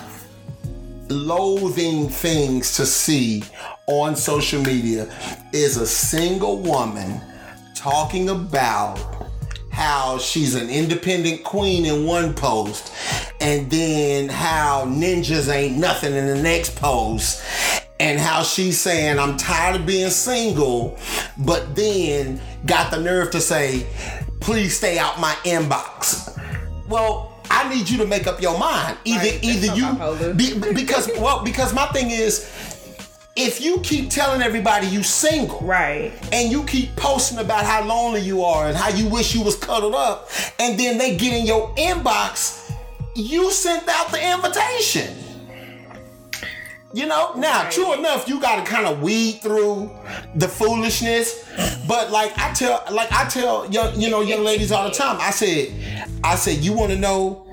loathing 1.09 2.09
things 2.09 2.77
to 2.77 2.87
see 2.87 3.43
on 3.87 4.17
social 4.17 4.63
media 4.63 5.09
is 5.53 5.77
a 5.77 5.87
single 5.87 6.59
woman 6.59 7.21
talking 7.75 8.31
about 8.31 8.99
how 9.71 10.17
she's 10.19 10.55
an 10.55 10.71
independent 10.71 11.45
queen 11.45 11.85
in 11.85 12.07
one 12.07 12.33
post 12.33 12.93
and 13.41 13.71
then 13.71 14.29
how 14.29 14.85
ninjas 14.87 15.53
ain't 15.53 15.77
nothing 15.77 16.15
in 16.15 16.27
the 16.27 16.41
next 16.41 16.77
post 16.77 17.43
and 18.01 18.19
how 18.19 18.43
she's 18.43 18.81
saying 18.81 19.19
I'm 19.19 19.37
tired 19.37 19.81
of 19.81 19.87
being 19.87 20.11
single 20.11 20.99
but 21.39 21.75
then 21.75 22.41
got 22.67 22.91
the 22.91 23.01
nerve 23.01 23.31
to 23.33 23.41
say 23.41 23.87
please 24.41 24.77
stay 24.77 24.99
out 24.99 25.21
my 25.21 25.33
inbox. 25.45 26.39
Well 26.89 27.34
I 27.65 27.75
need 27.75 27.89
you 27.89 27.97
to 27.99 28.07
make 28.07 28.27
up 28.27 28.43
your 28.43 28.59
mind 28.59 28.99
either 29.05 29.19
Right, 29.21 29.45
either 29.45 29.75
you 29.75 30.35
be, 30.35 30.73
because 30.75 31.09
well 31.19 31.43
because 31.43 31.73
my 31.73 31.87
thing 31.87 32.11
is 32.11 32.51
if 33.37 33.61
you 33.61 33.79
keep 33.81 34.11
telling 34.11 34.43
everybody 34.43 34.87
you 34.87 35.03
single 35.03 35.61
Right. 35.61 36.13
and 36.33 36.53
you 36.53 36.63
keep 36.65 36.95
posting 36.95 37.39
about 37.39 37.65
how 37.65 37.83
lonely 37.85 38.21
you 38.21 38.45
are 38.45 38.69
and 38.69 38.77
how 38.77 38.91
you 38.91 39.09
wish 39.09 39.35
you 39.35 39.43
was 39.43 39.57
cuddled 39.57 39.95
up, 39.95 40.29
and 40.61 40.79
then 40.79 40.99
they 40.99 41.17
get 41.17 41.33
in 41.33 41.45
your 41.45 41.75
inbox, 41.75 42.73
you 43.17 43.51
sent 43.51 43.89
out 43.89 44.13
the 44.13 44.33
invitation. 44.33 45.17
You 46.93 47.07
know, 47.07 47.33
now 47.35 47.69
true 47.71 47.93
enough, 47.95 48.29
you 48.29 48.39
gotta 48.41 48.63
kind 48.63 48.87
of 48.87 49.03
weed 49.03 49.41
through 49.43 49.91
the 50.37 50.47
foolishness. 50.47 51.43
But 51.89 52.13
like 52.13 52.39
I 52.39 52.53
tell, 52.53 52.85
like 52.93 53.11
I 53.11 53.29
tell 53.29 53.69
young, 53.69 54.01
you 54.01 54.11
know, 54.11 54.21
young 54.21 54.45
ladies 54.45 54.71
all 54.71 54.89
the 54.89 54.95
time. 54.95 55.17
I 55.21 55.33
said, 55.33 55.73
I 56.23 56.37
said, 56.37 56.59
you 56.59 56.73
want 56.73 56.93
to 56.93 56.97
know 56.99 57.44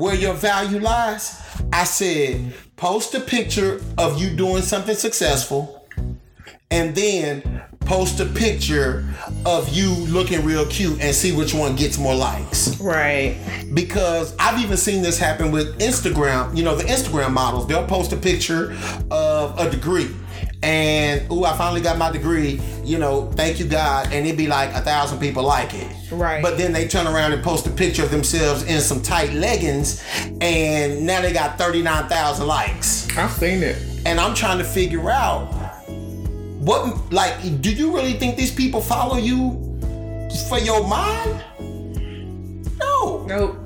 where 0.00 0.14
your 0.14 0.34
value 0.34 0.80
lies? 0.80 1.40
I 1.72 1.84
said, 1.84 2.54
post 2.76 3.14
a 3.14 3.20
picture 3.20 3.80
of 3.98 4.20
you 4.20 4.30
doing 4.30 4.62
something 4.62 4.94
successful 4.96 5.86
and 6.70 6.94
then 6.94 7.62
post 7.80 8.20
a 8.20 8.24
picture 8.24 9.04
of 9.44 9.68
you 9.70 9.90
looking 10.06 10.44
real 10.44 10.64
cute 10.66 11.00
and 11.00 11.14
see 11.14 11.32
which 11.32 11.52
one 11.52 11.76
gets 11.76 11.98
more 11.98 12.14
likes. 12.14 12.80
Right. 12.80 13.36
Because 13.74 14.34
I've 14.38 14.62
even 14.62 14.76
seen 14.76 15.02
this 15.02 15.18
happen 15.18 15.50
with 15.50 15.78
Instagram. 15.80 16.56
You 16.56 16.62
know, 16.62 16.76
the 16.76 16.84
Instagram 16.84 17.32
models, 17.32 17.66
they'll 17.66 17.86
post 17.86 18.12
a 18.12 18.16
picture 18.16 18.76
of 19.10 19.58
a 19.58 19.68
degree. 19.68 20.08
And 20.62 21.30
ooh, 21.32 21.44
I 21.44 21.56
finally 21.56 21.80
got 21.80 21.96
my 21.96 22.10
degree, 22.10 22.60
you 22.84 22.98
know, 22.98 23.30
thank 23.32 23.58
you 23.58 23.66
God, 23.66 24.06
and 24.12 24.26
it'd 24.26 24.36
be 24.36 24.46
like 24.46 24.70
a 24.74 24.82
thousand 24.82 25.18
people 25.18 25.42
like 25.42 25.72
it. 25.72 25.90
Right. 26.12 26.42
But 26.42 26.58
then 26.58 26.72
they 26.72 26.86
turn 26.86 27.06
around 27.06 27.32
and 27.32 27.42
post 27.42 27.66
a 27.66 27.70
picture 27.70 28.02
of 28.02 28.10
themselves 28.10 28.64
in 28.64 28.80
some 28.80 29.00
tight 29.00 29.32
leggings, 29.32 30.04
and 30.42 31.06
now 31.06 31.22
they 31.22 31.32
got 31.32 31.56
39,000 31.56 32.46
likes 32.46 33.08
I've 33.16 33.30
seen 33.32 33.62
it. 33.62 33.78
and 34.04 34.20
I'm 34.20 34.34
trying 34.34 34.58
to 34.58 34.64
figure 34.64 35.08
out 35.10 35.46
what 36.60 37.10
like 37.10 37.62
do 37.62 37.72
you 37.72 37.94
really 37.94 38.12
think 38.14 38.36
these 38.36 38.54
people 38.54 38.82
follow 38.82 39.16
you 39.16 39.52
for 40.48 40.58
your 40.58 40.86
mind? 40.86 41.42
No. 42.78 43.24
Nope. 43.26 43.56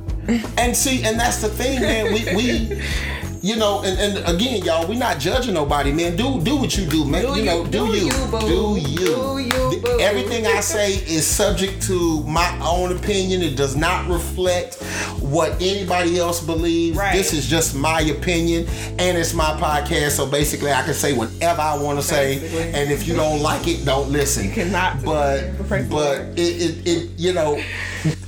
And 0.57 0.75
see, 0.77 1.03
and 1.05 1.19
that's 1.21 1.43
the 1.43 1.49
thing, 1.49 1.81
man. 1.81 2.13
We 2.15 2.25
we 2.37 2.83
you 3.45 3.57
know, 3.57 3.83
and, 3.83 3.99
and 3.99 4.27
again, 4.27 4.65
y'all, 4.65 4.87
we 4.89 4.97
not 4.97 5.19
judging 5.19 5.53
nobody, 5.53 5.93
man. 5.93 6.17
Do 6.17 6.41
do 6.41 6.57
what 6.57 6.79
you 6.79 6.87
do, 6.87 7.05
man. 7.05 7.21
Do 7.21 7.29
you 7.29 7.35
you- 7.37 7.45
know, 7.45 7.65
do, 7.67 7.71
do 7.71 7.95
you, 7.95 8.05
you, 8.07 8.11
do 8.41 8.91
you. 8.91 9.07
Do 9.07 9.91
you. 9.91 10.01
Everything 10.01 10.47
I 10.47 10.61
say 10.61 10.95
is 10.95 11.27
subject 11.27 11.83
to 11.83 12.23
my 12.25 12.59
own 12.65 12.97
opinion. 12.97 13.43
It 13.43 13.55
does 13.55 13.77
not 13.77 14.09
reflect 14.09 14.83
what 15.21 15.53
anybody 15.61 16.19
else 16.19 16.41
believes. 16.43 16.97
Right. 16.97 17.15
This 17.15 17.35
is 17.35 17.47
just 17.47 17.75
my 17.77 18.01
opinion, 18.01 18.67
and 18.99 19.19
it's 19.19 19.35
my 19.35 19.53
podcast. 19.61 20.13
So 20.13 20.27
basically, 20.27 20.73
I 20.73 20.83
can 20.83 20.95
say 20.95 21.13
whatever 21.13 21.61
I 21.61 21.77
want 21.77 21.99
to 22.01 22.03
say, 22.05 22.39
and 22.73 22.91
if 22.91 23.07
you 23.07 23.15
don't 23.15 23.43
like 23.43 23.69
it, 23.69 23.85
don't 23.85 24.11
listen. 24.11 24.47
You 24.47 24.53
cannot 24.53 25.05
But 25.05 25.51
but 25.91 26.21
it, 26.39 26.39
it, 26.39 26.87
it 26.89 27.11
you 27.19 27.35
know 27.35 27.61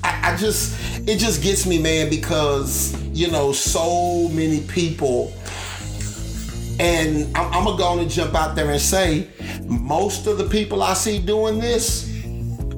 I, 0.04 0.32
I 0.32 0.36
just 0.36 0.76
it 1.08 1.18
just 1.18 1.42
gets 1.42 1.64
me 1.66 1.80
man 1.80 2.10
because 2.10 2.94
you 3.16 3.30
know 3.30 3.50
so 3.50 4.28
many 4.28 4.60
people 4.66 5.32
and 6.78 7.34
I'm, 7.34 7.46
I'm 7.50 7.64
gonna 7.64 7.78
go 7.78 7.98
and 7.98 8.10
jump 8.10 8.34
out 8.34 8.54
there 8.54 8.70
and 8.70 8.80
say 8.80 9.28
most 9.62 10.26
of 10.26 10.36
the 10.36 10.44
people 10.44 10.82
I 10.82 10.92
see 10.92 11.18
doing 11.18 11.58
this 11.58 12.12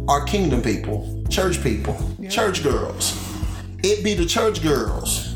are 0.06 0.24
kingdom 0.24 0.62
people, 0.62 1.24
church 1.28 1.60
people, 1.60 1.96
church 2.30 2.62
girls. 2.62 3.20
It 3.82 4.04
be 4.04 4.14
the 4.14 4.24
church 4.24 4.62
girls 4.62 5.34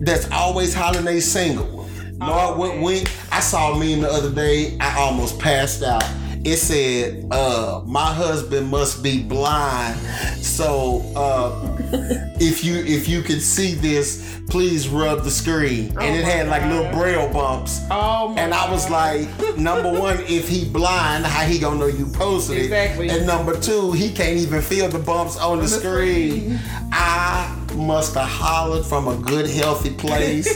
that's 0.00 0.30
always 0.30 0.72
hollering 0.72 1.04
they 1.04 1.18
single. 1.18 1.88
Lord, 2.20 2.56
when, 2.56 2.80
when 2.80 3.04
I 3.32 3.40
saw 3.40 3.72
a 3.72 3.78
meme 3.78 4.02
the 4.02 4.10
other 4.10 4.30
day, 4.30 4.78
I 4.78 4.96
almost 4.96 5.40
passed 5.40 5.82
out. 5.82 6.04
It 6.44 6.56
said, 6.56 7.26
uh, 7.32 7.82
my 7.84 8.12
husband 8.14 8.68
must 8.68 9.02
be 9.02 9.22
blind. 9.22 9.98
So 10.36 11.02
uh, 11.16 11.69
if 11.92 12.64
you 12.64 12.76
if 12.76 13.08
you 13.08 13.22
can 13.22 13.40
see 13.40 13.74
this, 13.74 14.40
please 14.48 14.88
rub 14.88 15.24
the 15.24 15.30
screen. 15.30 15.88
and 15.88 15.98
oh 15.98 16.04
it 16.04 16.24
had 16.24 16.48
like 16.48 16.64
little 16.64 16.90
braille 16.92 17.32
bumps. 17.32 17.80
Oh 17.90 18.28
my 18.28 18.40
And 18.40 18.54
I 18.54 18.70
was 18.70 18.90
like, 18.90 19.28
number 19.56 19.90
one, 19.98 20.20
if 20.20 20.48
he 20.48 20.64
blind, 20.64 21.26
how 21.26 21.44
he 21.44 21.58
gonna 21.58 21.78
know 21.78 21.86
you 21.86 22.06
posted 22.06 22.58
it? 22.58 22.64
Exactly. 22.64 23.08
And 23.08 23.26
number 23.26 23.58
two, 23.58 23.92
he 23.92 24.12
can't 24.12 24.38
even 24.38 24.62
feel 24.62 24.88
the 24.88 24.98
bumps 24.98 25.36
on 25.36 25.58
the, 25.58 25.62
the 25.62 25.68
screen. 25.68 26.58
screen. 26.58 26.60
I 26.92 27.56
must 27.74 28.14
have 28.14 28.28
hollered 28.28 28.84
from 28.84 29.08
a 29.08 29.16
good, 29.16 29.48
healthy 29.48 29.90
place. 29.90 30.48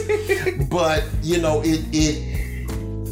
but 0.69 1.05
you 1.23 1.41
know, 1.41 1.63
it 1.65 1.85
it 1.93 2.35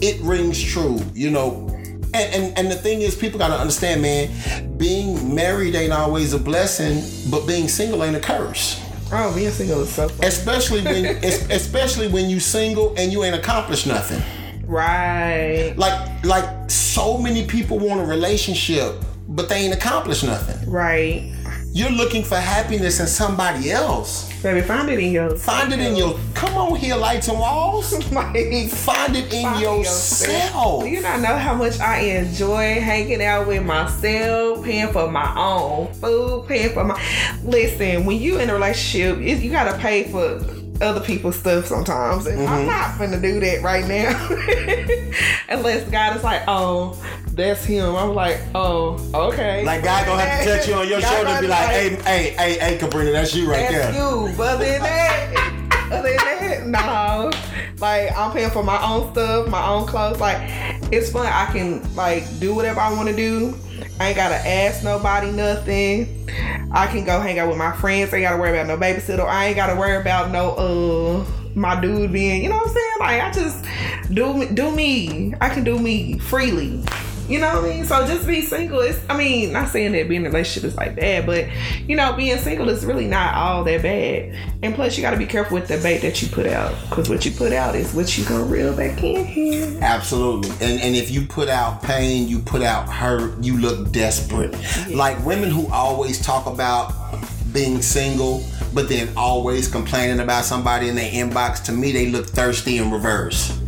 it 0.03 0.21
rings 0.23 0.63
true, 0.63 1.01
you 1.15 1.31
know. 1.31 1.72
And, 2.15 2.35
and 2.35 2.59
and 2.59 2.71
the 2.71 2.77
thing 2.77 3.01
is, 3.01 3.15
people 3.15 3.39
gotta 3.39 3.55
understand, 3.55 4.03
man. 4.03 4.77
Being 4.77 5.35
married 5.35 5.75
ain't 5.75 5.93
always 5.93 6.33
a 6.35 6.39
blessing, 6.39 7.03
but 7.31 7.47
being 7.47 7.69
single 7.69 8.05
ain't 8.05 8.17
a 8.17 8.21
curse. 8.21 8.81
Oh, 9.13 9.35
being 9.35 9.51
single 9.51 9.81
is 9.81 9.91
so 9.91 10.09
fun. 10.09 10.27
Especially 10.27 10.83
when, 10.83 11.05
especially 11.25 12.09
when 12.09 12.31
you 12.31 12.41
single 12.41 12.95
and 12.97 13.13
you 13.13 13.25
ain't 13.25 13.35
accomplished 13.35 13.87
nothing. 13.87 14.23
Right. 14.67 15.75
Like 15.77 16.25
like 16.25 16.71
so 16.71 17.19
many 17.19 17.47
people 17.47 17.79
want 17.79 18.01
a 18.01 18.05
relationship, 18.05 18.95
but 19.29 19.49
they 19.49 19.57
ain't 19.57 19.75
accomplished 19.75 20.25
nothing. 20.25 20.71
Right. 20.71 21.33
You're 21.75 21.91
looking 21.91 22.23
for 22.23 22.37
happiness 22.37 23.01
in 23.01 23.07
somebody 23.07 23.71
else. 23.71 24.31
Baby, 24.43 24.61
find 24.61 24.91
it 24.91 24.99
in 24.99 25.11
your. 25.11 25.35
Find 25.37 25.73
it 25.73 25.79
in 25.81 25.97
your. 25.97 26.19
Come 26.35 26.55
on 26.59 26.77
here, 26.77 26.97
lights 26.97 27.29
and 27.29 27.39
walls. 27.39 27.93
Like, 28.13 28.69
Find 28.69 29.17
it 29.17 29.33
in 29.33 29.43
find 29.43 29.63
yourself. 29.63 30.83
Do 30.83 30.89
you 30.91 31.01
not 31.01 31.21
know 31.21 31.35
how 31.35 31.55
much 31.55 31.81
I 31.81 32.01
enjoy 32.01 32.79
hanging 32.81 33.23
out 33.23 33.47
with 33.47 33.65
myself, 33.65 34.63
paying 34.63 34.93
for 34.93 35.11
my 35.11 35.35
own 35.35 35.93
food, 35.95 36.45
paying 36.47 36.75
for 36.75 36.85
my. 36.85 37.01
Listen, 37.43 38.05
when 38.05 38.21
you 38.21 38.39
in 38.39 38.51
a 38.51 38.55
relationship, 38.55 39.19
you 39.43 39.51
gotta 39.51 39.79
pay 39.79 40.05
for 40.05 40.45
other 40.83 41.01
people's 41.01 41.39
stuff 41.39 41.67
sometimes, 41.67 42.27
and 42.27 42.39
Mm-hmm. 42.41 42.53
I'm 42.53 42.67
not 42.67 42.99
finna 42.99 43.23
do 43.23 43.41
that 43.41 43.63
right 43.63 43.87
now. 43.87 44.13
Unless 45.49 45.89
God 45.91 46.17
is 46.17 46.25
like, 46.25 46.43
oh, 46.49 47.03
that's 47.35 47.65
him. 47.65 47.97
I'm 47.97 48.15
like, 48.15 48.41
oh, 48.55 48.99
okay. 49.15 49.65
Like 49.65 49.83
God 49.83 50.07
gonna 50.07 50.23
have 50.23 50.45
to 50.45 50.57
touch 50.57 50.69
you 50.69 50.75
on 50.75 50.89
your 50.89 51.01
shoulder 51.01 51.29
and 51.29 51.41
be 51.41 51.49
like, 51.49 51.69
hey, 51.69 51.97
hey, 51.97 52.31
hey, 52.31 52.59
hey, 52.59 52.79
Cabrina, 52.79 53.13
that's 53.13 53.35
you 53.35 53.51
right 53.51 53.71
That's 53.71 53.97
there. 53.97 54.27
you. 54.27 54.37
But 54.37 54.57
other 54.57 54.65
than 54.65 54.83
that, 54.83 55.89
other 55.93 56.09
than 56.09 56.73
that, 56.73 57.31
no. 57.31 57.31
Like 57.81 58.17
I'm 58.17 58.33
paying 58.33 58.51
for 58.51 58.63
my 58.63 58.81
own 58.83 59.13
stuff, 59.13 59.49
my 59.49 59.67
own 59.67 59.87
clothes. 59.87 60.21
Like 60.21 60.39
it's 60.93 61.11
fun. 61.11 61.27
I 61.27 61.47
can 61.53 61.95
like 61.95 62.25
do 62.39 62.55
whatever 62.55 62.81
I 62.81 62.93
want 62.93 63.09
to 63.09 63.17
do. 63.17 63.59
I 63.99 64.09
ain't 64.09 64.17
gotta 64.17 64.37
ask 64.37 64.85
nobody 64.85 65.31
nothing. 65.33 66.29
I 66.73 66.87
can 66.87 67.05
go 67.05 67.21
hang 67.21 67.39
out 67.39 67.49
with 67.49 67.59
my 67.59 67.73
friends. 67.73 68.13
I 68.13 68.19
ain't 68.19 68.25
gotta 68.25 68.41
worry 68.41 68.59
about 68.59 68.67
no 68.69 68.77
babysitter. 68.77 69.27
I 69.27 69.47
ain't 69.47 69.57
gotta 69.57 69.75
worry 69.75 69.97
about 69.97 70.31
no 70.31 70.51
uh 70.53 71.27
my 71.55 71.79
dude 71.81 72.13
being, 72.13 72.43
you 72.43 72.49
know 72.49 72.57
what 72.57 72.69
I'm 72.69 72.75
saying? 72.75 72.97
Like 73.01 73.21
I 73.21 73.31
just 73.33 73.65
do 74.15 74.49
do 74.55 74.71
me. 74.71 75.35
I 75.41 75.49
can 75.49 75.65
do 75.65 75.79
me 75.79 76.19
freely. 76.19 76.85
You 77.33 77.39
know 77.39 77.63
what 77.63 77.65
I 77.65 77.77
mean? 77.77 77.85
So 77.87 78.07
just 78.07 78.27
be 78.27 78.43
single. 78.43 78.87
I 79.09 79.17
mean, 79.17 79.55
not 79.55 79.71
saying 79.71 79.93
that 79.93 80.07
being 80.07 80.21
in 80.21 80.27
a 80.27 80.29
relationship 80.29 80.69
is 80.69 80.77
like 80.77 80.95
bad, 80.95 81.25
but 81.25 81.47
you 81.89 81.97
know, 81.97 82.13
being 82.13 82.37
single 82.37 82.69
is 82.69 82.85
really 82.85 83.07
not 83.07 83.35
all 83.35 83.65
that 83.65 83.81
bad. 83.81 84.37
And 84.63 84.75
plus, 84.75 84.99
you 84.99 85.03
got 85.03 85.13
to 85.13 85.17
be 85.17 85.25
careful 85.25 85.55
with 85.55 85.67
the 85.67 85.79
bait 85.79 86.03
that 86.03 86.21
you 86.21 86.29
put 86.29 86.45
out, 86.45 86.77
because 86.91 87.09
what 87.09 87.25
you 87.25 87.31
put 87.31 87.55
out 87.55 87.75
is 87.75 87.95
what 87.95 88.19
you 88.19 88.27
gonna 88.27 88.45
reel 88.45 88.77
back 88.77 89.03
in 89.03 89.25
here. 89.25 89.79
Absolutely. 89.81 90.51
And 90.61 90.79
and 90.83 90.95
if 90.95 91.11
you 91.11 91.25
put 91.25 91.49
out 91.49 91.83
pain, 91.83 92.29
you 92.29 92.39
put 92.39 92.61
out 92.61 92.87
hurt, 92.87 93.43
you 93.43 93.57
look 93.57 93.91
desperate. 93.93 94.55
Like 94.91 95.25
women 95.25 95.49
who 95.49 95.69
always 95.69 96.21
talk 96.21 96.45
about 96.45 96.93
being 97.55 97.81
single, 97.81 98.45
but 98.75 98.91
then 98.91 99.09
always 99.17 99.69
complaining 99.69 100.21
about 100.21 100.45
somebody 100.45 100.91
in 100.91 100.97
their 100.97 101.11
inbox, 101.11 101.65
to 101.65 101.73
me 101.73 101.93
they 101.93 102.11
look 102.11 102.27
thirsty 102.27 102.77
in 102.77 102.91
reverse. 102.91 103.59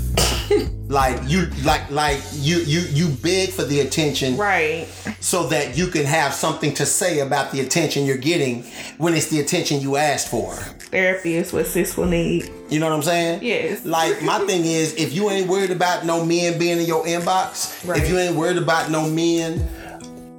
like 0.88 1.19
you 1.26 1.47
like 1.64 1.91
like 1.91 2.21
you 2.35 2.59
you 2.59 2.81
you 2.81 3.09
beg 3.09 3.49
for 3.50 3.64
the 3.64 3.81
attention 3.81 4.37
Right. 4.37 4.87
so 5.21 5.47
that 5.49 5.79
you 5.79 5.87
can 5.87 6.05
have 6.05 6.35
something 6.35 6.75
to 6.75 6.85
say 6.85 7.21
about 7.21 7.53
the 7.53 7.61
attention 7.61 8.05
you're 8.05 8.19
getting 8.19 8.64
when 8.99 9.14
it's 9.14 9.29
the 9.29 9.41
attention 9.41 9.81
you 9.81 9.97
asked 9.97 10.29
for. 10.29 10.55
Therapy 10.55 11.35
is 11.37 11.53
what 11.53 11.67
sis 11.67 11.97
will 11.97 12.05
need. 12.07 12.50
You 12.69 12.81
know 12.81 12.88
what 12.88 12.97
I'm 12.97 13.03
saying? 13.03 13.43
Yes. 13.43 13.85
Like 13.85 14.23
my 14.23 14.38
thing 14.47 14.64
is, 14.67 14.95
if 14.97 15.14
you 15.14 15.31
ain't 15.31 15.49
worried 15.49 15.71
about 15.71 16.05
no 16.05 16.25
men 16.25 16.59
being 16.59 16.79
in 16.79 16.85
your 16.87 17.05
inbox, 17.07 17.87
Right. 17.88 18.03
if 18.03 18.09
you 18.09 18.19
ain't 18.19 18.37
worried 18.37 18.59
about 18.59 18.91
no 18.91 19.09
men, 19.09 19.67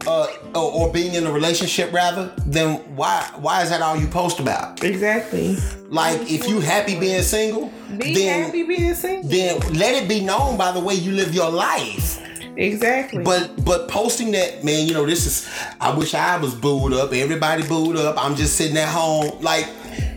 uh, 0.07 0.27
or, 0.55 0.71
or 0.87 0.93
being 0.93 1.13
in 1.15 1.25
a 1.25 1.31
relationship 1.31 1.91
rather, 1.93 2.33
then 2.45 2.77
why 2.95 3.27
why 3.37 3.63
is 3.63 3.69
that 3.69 3.81
all 3.81 3.95
you 3.97 4.07
post 4.07 4.39
about? 4.39 4.83
Exactly. 4.83 5.57
Like 5.89 6.21
if 6.31 6.47
you 6.47 6.59
happy 6.61 6.99
being 6.99 7.21
single, 7.21 7.71
Be 7.97 8.13
then 8.15 8.45
happy 8.45 8.63
being 8.63 8.93
single. 8.95 9.29
then 9.29 9.59
let 9.73 10.01
it 10.01 10.07
be 10.09 10.21
known 10.21 10.57
by 10.57 10.71
the 10.71 10.79
way 10.79 10.93
you 10.95 11.11
live 11.11 11.33
your 11.33 11.49
life. 11.51 12.21
Exactly. 12.57 13.23
But 13.23 13.63
but 13.65 13.87
posting 13.89 14.31
that, 14.31 14.63
man, 14.63 14.87
you 14.87 14.93
know, 14.93 15.05
this 15.05 15.25
is 15.25 15.49
I 15.81 15.95
wish 15.95 16.13
I 16.13 16.37
was 16.37 16.55
booed 16.55 16.93
up. 16.93 17.11
Everybody 17.13 17.67
booed 17.67 17.97
up. 17.97 18.15
I'm 18.23 18.35
just 18.35 18.55
sitting 18.55 18.77
at 18.77 18.87
home. 18.89 19.41
Like 19.41 19.67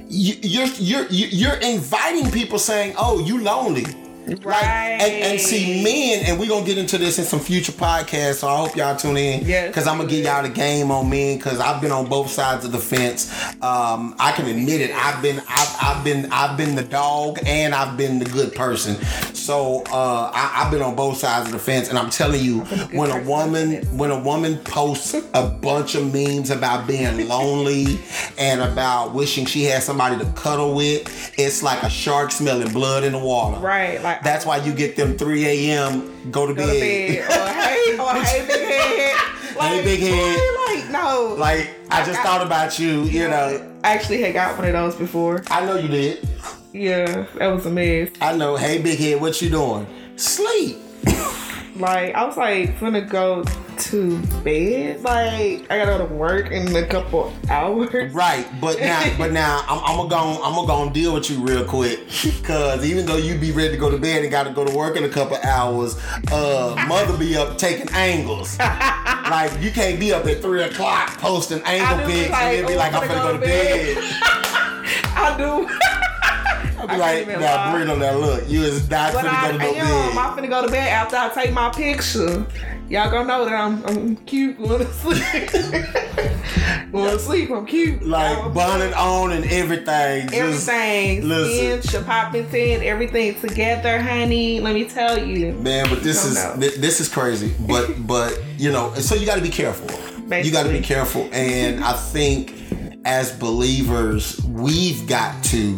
you, 0.08 0.34
you're 0.42 0.66
you're 0.78 1.06
you're 1.10 1.54
inviting 1.56 2.30
people 2.30 2.58
saying, 2.58 2.94
"Oh, 2.96 3.18
you 3.18 3.42
lonely." 3.42 3.86
Like, 4.28 4.64
and, 4.64 5.02
and 5.02 5.40
see 5.40 5.82
men, 5.82 6.24
and 6.26 6.38
we're 6.38 6.48
gonna 6.48 6.66
get 6.66 6.78
into 6.78 6.98
this 6.98 7.18
in 7.18 7.24
some 7.24 7.40
future 7.40 7.72
podcasts, 7.72 8.36
so 8.36 8.48
I 8.48 8.56
hope 8.56 8.76
y'all 8.76 8.96
tune 8.96 9.16
in. 9.16 9.44
Yes. 9.44 9.74
Cause 9.74 9.86
I'm 9.86 9.98
gonna 9.98 10.08
give 10.08 10.24
y'all 10.24 10.42
the 10.42 10.48
game 10.48 10.90
on 10.90 11.08
men, 11.08 11.38
cause 11.38 11.60
I've 11.60 11.80
been 11.80 11.92
on 11.92 12.08
both 12.08 12.30
sides 12.30 12.64
of 12.64 12.72
the 12.72 12.78
fence. 12.78 13.32
Um, 13.62 14.14
I 14.18 14.32
can 14.32 14.46
admit 14.46 14.80
it. 14.80 14.90
I've 14.94 15.22
been 15.22 15.40
I've, 15.48 15.76
I've 15.80 16.04
been 16.04 16.28
I've 16.32 16.56
been 16.56 16.74
the 16.74 16.84
dog 16.84 17.38
and 17.46 17.74
I've 17.74 17.96
been 17.96 18.18
the 18.18 18.24
good 18.26 18.54
person. 18.54 18.96
So 19.34 19.82
uh, 19.90 20.30
I, 20.34 20.62
I've 20.64 20.70
been 20.70 20.82
on 20.82 20.94
both 20.94 21.18
sides 21.18 21.46
of 21.46 21.52
the 21.52 21.58
fence, 21.58 21.88
and 21.88 21.98
I'm 21.98 22.10
telling 22.10 22.42
you, 22.42 22.62
a 22.62 22.64
when 22.96 23.10
a 23.10 23.22
woman 23.24 23.84
when 23.96 24.10
a 24.10 24.18
woman 24.18 24.58
posts 24.58 25.14
a 25.14 25.48
bunch 25.48 25.94
of 25.94 26.12
memes 26.12 26.50
about 26.50 26.86
being 26.86 27.28
lonely 27.28 27.98
and 28.36 28.60
about 28.60 29.14
wishing 29.14 29.46
she 29.46 29.64
had 29.64 29.82
somebody 29.82 30.18
to 30.18 30.24
cuddle 30.32 30.74
with, 30.74 31.32
it's 31.38 31.62
like 31.62 31.82
a 31.82 31.90
shark 31.90 32.30
smelling 32.30 32.72
blood 32.72 33.04
in 33.04 33.12
the 33.12 33.18
water. 33.18 33.58
right. 33.60 34.02
Like 34.02 34.17
That's 34.22 34.44
why 34.46 34.58
you 34.58 34.72
get 34.72 34.96
them 34.96 35.16
3 35.16 35.46
a.m. 35.46 36.30
go 36.30 36.46
to 36.46 36.54
go 36.54 36.66
to 36.66 36.72
bed. 36.72 37.28
bed. 37.28 37.30
Or 37.30 37.52
hey, 37.52 37.98
or 37.98 38.24
hey, 38.24 38.46
big 38.46 38.68
head. 38.68 39.16
Like, 39.58 39.82
big 39.82 39.98
head. 39.98 40.36
boy, 40.38 40.72
Like 40.72 40.90
no. 40.92 41.34
like 41.36 41.70
I 41.90 42.04
just 42.04 42.20
thought 42.20 42.46
about 42.46 42.78
you, 42.78 43.02
you 43.04 43.26
know. 43.28 43.60
I 43.82 43.94
actually 43.94 44.22
had 44.22 44.32
got 44.32 44.56
one 44.56 44.68
of 44.68 44.72
those 44.72 44.94
before. 44.94 45.42
I 45.50 45.64
know 45.66 45.76
you 45.76 45.88
did. 45.88 46.28
Yeah, 46.72 47.26
that 47.38 47.48
was 47.48 47.66
a 47.66 47.70
mess. 47.70 48.10
I 48.20 48.36
know. 48.36 48.54
Hey, 48.54 48.80
big 48.80 48.98
head, 49.00 49.20
what 49.20 49.42
you 49.42 49.50
doing? 49.50 49.86
Sleep. 50.16 50.76
Like 51.78 52.14
I 52.14 52.24
was 52.24 52.36
like 52.36 52.78
gonna 52.80 53.00
go 53.00 53.44
to 53.44 54.18
bed. 54.42 55.00
Like 55.02 55.70
I 55.70 55.78
gotta 55.78 55.98
go 55.98 55.98
to 56.08 56.14
work 56.14 56.50
in 56.50 56.74
a 56.74 56.84
couple 56.84 57.32
hours. 57.48 58.12
Right, 58.12 58.46
but 58.60 58.80
now, 58.80 59.16
but 59.16 59.32
now 59.32 59.64
I'm, 59.68 59.78
I'm 59.84 59.96
gonna 59.96 60.08
go, 60.08 60.42
I'm 60.42 60.54
gonna 60.54 60.66
go 60.66 60.90
deal 60.92 61.14
with 61.14 61.30
you 61.30 61.40
real 61.40 61.64
quick, 61.64 62.00
cause 62.42 62.84
even 62.84 63.06
though 63.06 63.16
you 63.16 63.38
be 63.38 63.52
ready 63.52 63.70
to 63.70 63.76
go 63.76 63.90
to 63.90 63.98
bed 63.98 64.22
and 64.22 64.30
gotta 64.30 64.50
go 64.50 64.64
to 64.64 64.76
work 64.76 64.96
in 64.96 65.04
a 65.04 65.08
couple 65.08 65.36
hours, 65.38 65.96
uh, 66.32 66.84
mother 66.88 67.16
be 67.16 67.36
up 67.36 67.56
taking 67.58 67.88
angles. 67.92 68.58
like 68.58 69.52
you 69.62 69.70
can't 69.70 70.00
be 70.00 70.12
up 70.12 70.26
at 70.26 70.42
three 70.42 70.62
o'clock 70.62 71.16
posting 71.18 71.62
angle 71.64 72.06
pics 72.06 72.30
like, 72.30 72.42
and 72.42 72.58
then 72.58 72.66
be 72.66 72.74
"Oh, 72.74 72.76
like, 72.78 72.92
I'm 72.94 73.02
I'm 73.02 73.08
finna 73.08 73.14
gonna 73.14 73.22
go 73.22 73.32
to 73.32 73.38
go 73.38 73.44
to 73.44 73.46
bed." 73.46 73.94
bed. 73.94 74.04
I 75.20 75.34
do. 75.36 75.97
I'll 76.78 76.86
be 76.86 76.92
I 76.94 76.96
like, 76.96 77.22
even 77.22 77.40
nah, 77.40 77.46
lie. 77.46 77.74
Burrito, 77.74 77.98
now 77.98 78.16
look, 78.16 78.48
you 78.48 78.62
is 78.62 78.88
not 78.88 79.12
But 79.12 79.24
finna 79.24 79.28
I, 79.30 79.46
go 79.46 79.52
to 79.52 79.58
no 79.58 79.74
am. 79.74 80.18
I'm 80.18 80.36
bed. 80.36 80.44
finna 80.44 80.48
go 80.50 80.66
to 80.66 80.70
bed 80.72 80.88
after 80.88 81.16
I 81.16 81.28
take 81.30 81.52
my 81.52 81.70
picture. 81.70 82.46
Y'all 82.88 83.10
gonna 83.10 83.26
know 83.28 83.44
that 83.44 83.54
I'm, 83.54 83.84
I'm 83.84 84.16
cute 84.16 84.56
going 84.58 84.78
to 84.86 84.92
sleep. 84.94 85.22
going 86.92 87.10
to 87.10 87.18
sleep, 87.18 87.50
I'm 87.50 87.66
cute. 87.66 88.02
Like 88.02 88.38
I'm- 88.38 88.52
bonnet 88.54 88.94
on 88.94 89.32
and 89.32 89.44
everything. 89.44 90.32
Everything, 90.32 91.28
listen. 91.28 91.80
skin, 91.82 91.82
should 91.82 92.06
pop 92.06 92.34
in, 92.34 92.82
everything 92.82 93.38
together, 93.40 94.00
honey. 94.00 94.60
Let 94.60 94.74
me 94.74 94.84
tell 94.86 95.22
you. 95.22 95.52
Man, 95.54 95.86
but 95.90 96.02
this 96.02 96.24
is 96.24 96.34
know. 96.36 96.54
thi- 96.58 96.78
this 96.78 97.00
is 97.00 97.08
crazy. 97.08 97.54
But 97.66 97.94
but 98.06 98.40
you 98.56 98.72
know, 98.72 98.94
so 98.94 99.14
you 99.14 99.26
got 99.26 99.36
to 99.36 99.42
be 99.42 99.50
careful. 99.50 99.88
You 100.42 100.50
got 100.50 100.64
to 100.64 100.72
be 100.72 100.80
careful, 100.80 101.28
and 101.32 101.82
I 101.82 101.92
think 101.94 102.54
as 103.04 103.32
believers, 103.32 104.38
we've 104.46 105.06
got 105.06 105.42
to, 105.44 105.74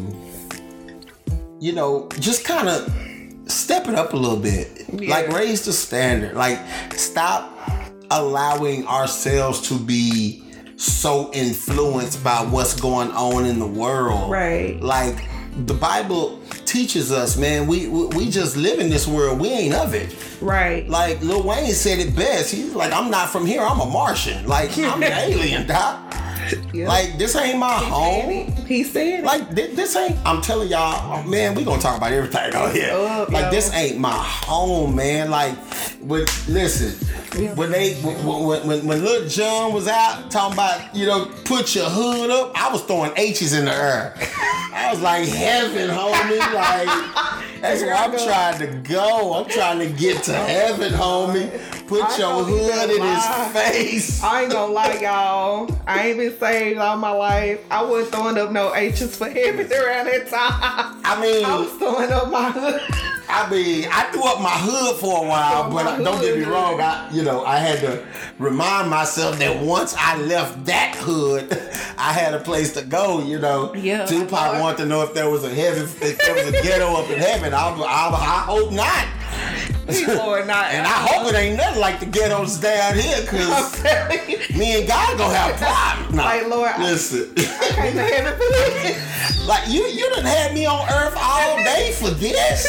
you 1.61 1.73
know, 1.73 2.09
just 2.19 2.45
kind 2.45 2.69
of 2.69 2.93
step 3.47 3.87
it 3.87 3.95
up 3.95 4.15
a 4.15 4.17
little 4.17 4.39
bit. 4.39 4.87
Yeah. 4.93 5.11
Like 5.11 5.29
raise 5.29 5.65
the 5.65 5.73
standard. 5.73 6.35
Like 6.35 6.59
stop 6.93 7.57
allowing 8.11 8.87
ourselves 8.87 9.69
to 9.69 9.79
be 9.79 10.43
so 10.77 11.31
influenced 11.33 12.25
by 12.25 12.39
what's 12.39 12.81
going 12.81 13.11
on 13.11 13.45
in 13.45 13.59
the 13.59 13.67
world. 13.67 14.31
Right. 14.31 14.81
Like 14.81 15.29
the 15.67 15.75
Bible 15.75 16.41
teaches 16.65 17.13
us, 17.13 17.37
man. 17.37 17.67
We 17.67 17.89
we, 17.89 18.07
we 18.07 18.31
just 18.31 18.57
live 18.57 18.81
in 18.81 18.89
this 18.89 19.07
world. 19.07 19.39
We 19.39 19.49
ain't 19.49 19.75
of 19.75 19.95
it. 19.95 20.17
Right. 20.41 20.89
Like 20.89 21.21
Lil 21.21 21.43
Wayne 21.43 21.73
said 21.73 21.99
it 21.99 22.17
best. 22.17 22.53
He's 22.53 22.75
like, 22.75 22.93
I'm 22.93 23.11
not 23.11 23.29
from 23.29 23.45
here. 23.45 23.61
I'm 23.61 23.81
a 23.81 23.87
Martian. 23.87 24.47
Like 24.47 24.77
I'm 24.79 25.03
an 25.03 25.13
alien, 25.13 25.67
doc. 25.67 26.15
Like 26.75 27.19
this 27.19 27.35
ain't 27.37 27.59
my 27.59 27.73
home. 27.75 28.53
He 28.67 28.85
said 28.85 29.21
it. 29.21 29.25
Like 29.25 29.49
thi- 29.55 29.75
this 29.75 29.95
ain't. 29.97 30.17
I'm 30.25 30.41
telling 30.43 30.69
y'all, 30.69 31.19
oh, 31.19 31.23
man. 31.29 31.55
We 31.55 31.65
gonna 31.65 31.81
talk 31.83 31.97
about 31.99 32.13
everything 32.13 32.55
out 32.55 32.73
here. 32.73 32.93
up, 32.95 33.31
like 33.31 33.45
yo. 33.47 33.51
this 33.51 33.73
ain't 33.75 33.99
my 33.99 34.13
home, 34.17 34.95
man. 34.97 35.31
Like, 35.31 35.55
when 36.01 36.25
listen, 36.49 36.95
Yeah. 37.41 37.55
when 37.55 37.71
they 37.71 37.95
when, 37.97 38.25
when 38.25 38.67
when 38.67 38.87
when 38.87 39.05
Lil 39.05 39.29
Jon 39.29 39.73
was 39.73 39.89
out 39.89 40.31
talking 40.31 40.55
about 40.55 40.95
you 40.95 41.07
know 41.07 41.27
put 41.45 41.75
your 41.75 41.87
hood 41.89 42.31
up, 42.31 42.53
I 42.55 42.73
was 42.73 42.83
throwing 42.83 43.13
H's 43.17 43.53
in 43.53 43.65
the 43.67 43.75
air. 43.75 44.15
I 44.91 44.93
was 44.93 45.03
like 45.03 45.29
heaven, 45.29 45.89
homie. 45.89 46.39
Like 46.53 47.45
that's 47.61 47.81
where 47.81 47.95
I'm 47.95 48.11
trying 48.11 48.59
to 48.59 48.67
go. 48.93 49.35
I'm 49.35 49.49
trying 49.49 49.79
to 49.79 49.87
get 49.87 50.25
to 50.25 50.35
heaven, 50.35 50.93
homie. 50.93 51.49
Put 51.87 52.03
I 52.03 52.19
your 52.19 52.43
hood 52.43 52.91
in 52.91 52.99
lie. 52.99 53.15
his 53.15 53.53
face. 53.53 54.25
I 54.25 54.43
ain't 54.43 54.53
gonna 54.53 54.73
lie, 54.73 54.99
y'all. 55.01 55.71
I 55.87 56.09
ain't 56.09 56.19
been 56.19 56.37
saved 56.41 56.81
all 56.81 56.97
my 56.97 57.13
life. 57.13 57.61
I 57.71 57.85
wasn't 57.85 58.15
throwing 58.15 58.39
up 58.39 58.51
no 58.51 58.75
H's 58.75 59.17
for 59.17 59.29
heaven 59.31 59.73
around 59.73 60.07
that 60.07 60.27
time. 60.27 61.01
I 61.05 61.21
mean, 61.21 61.45
I 61.45 61.57
was 61.57 61.71
throwing 61.75 62.11
up 62.11 62.29
my 62.29 62.51
hood. 62.51 62.83
I 63.33 63.51
mean, 63.51 63.87
I 63.91 64.05
threw 64.13 64.25
up 64.25 64.41
my 64.41 64.51
hood 64.51 64.97
for 64.97 65.25
a 65.25 65.29
while, 65.29 65.71
but 65.71 65.87
I, 65.87 66.03
don't 66.03 66.21
get 66.21 66.37
me 66.39 66.45
wrong. 66.45 66.81
I, 66.81 67.09
you 67.13 67.23
know, 67.23 67.45
I 67.45 67.57
had 67.59 67.81
to 67.81 68.05
remind 68.39 68.91
myself 68.91 69.39
that 69.39 69.63
once 69.63 69.95
I 69.97 70.17
left 70.23 70.65
that 70.67 70.95
hood, 70.97 71.49
I 71.99 72.13
had 72.13 72.35
a 72.35 72.41
place 72.41 72.73
to 72.75 72.83
go. 72.83 73.23
You 73.23 73.39
know, 73.39 73.75
Yeah, 73.75 74.05
Tupac 74.07 74.33
I 74.35 74.61
wanted 74.61 74.79
to 74.79 74.87
know 74.87 75.03
if 75.03 75.15
there 75.15 75.31
was 75.31 75.45
a 75.45 75.55
heaven, 75.55 75.85
if 76.03 76.19
there 76.19 76.35
was 76.35 76.49
a 76.49 76.63
ghetto 76.63 76.95
up 76.95 77.11
in 77.11 77.19
heaven. 77.19 77.55
I, 77.55 77.59
I, 77.71 78.09
I 78.11 78.43
hope 78.47 78.73
not, 78.73 79.07
or 80.27 80.45
not. 80.45 80.67
and 80.73 80.87
I 80.87 80.91
hope 81.09 81.33
it 81.33 81.37
ain't 81.37 81.57
nothing 81.57 81.81
like 81.81 82.01
the 82.01 82.07
ghettos 82.07 82.59
down 82.59 82.97
here, 82.99 83.25
cause 83.27 83.83
me 84.57 84.79
and 84.81 84.87
God 84.89 85.19
gonna 85.19 85.35
have 85.35 85.57
problems. 85.61 86.15
Nah, 86.17 86.25
Like, 86.25 86.47
Lord, 86.49 86.73
listen. 86.79 87.35
Came 87.35 87.95
to 87.95 88.03
heaven 88.03 88.33
for 88.35 88.49
this. 88.51 89.47
Like 89.47 89.69
you, 89.69 89.83
you 89.87 90.09
done 90.15 90.25
had 90.25 90.53
me 90.55 90.67
on 90.67 90.81
earth 90.91 91.17
all 91.21 91.57
day 91.65 91.93
for 91.93 92.11
this. 92.11 92.67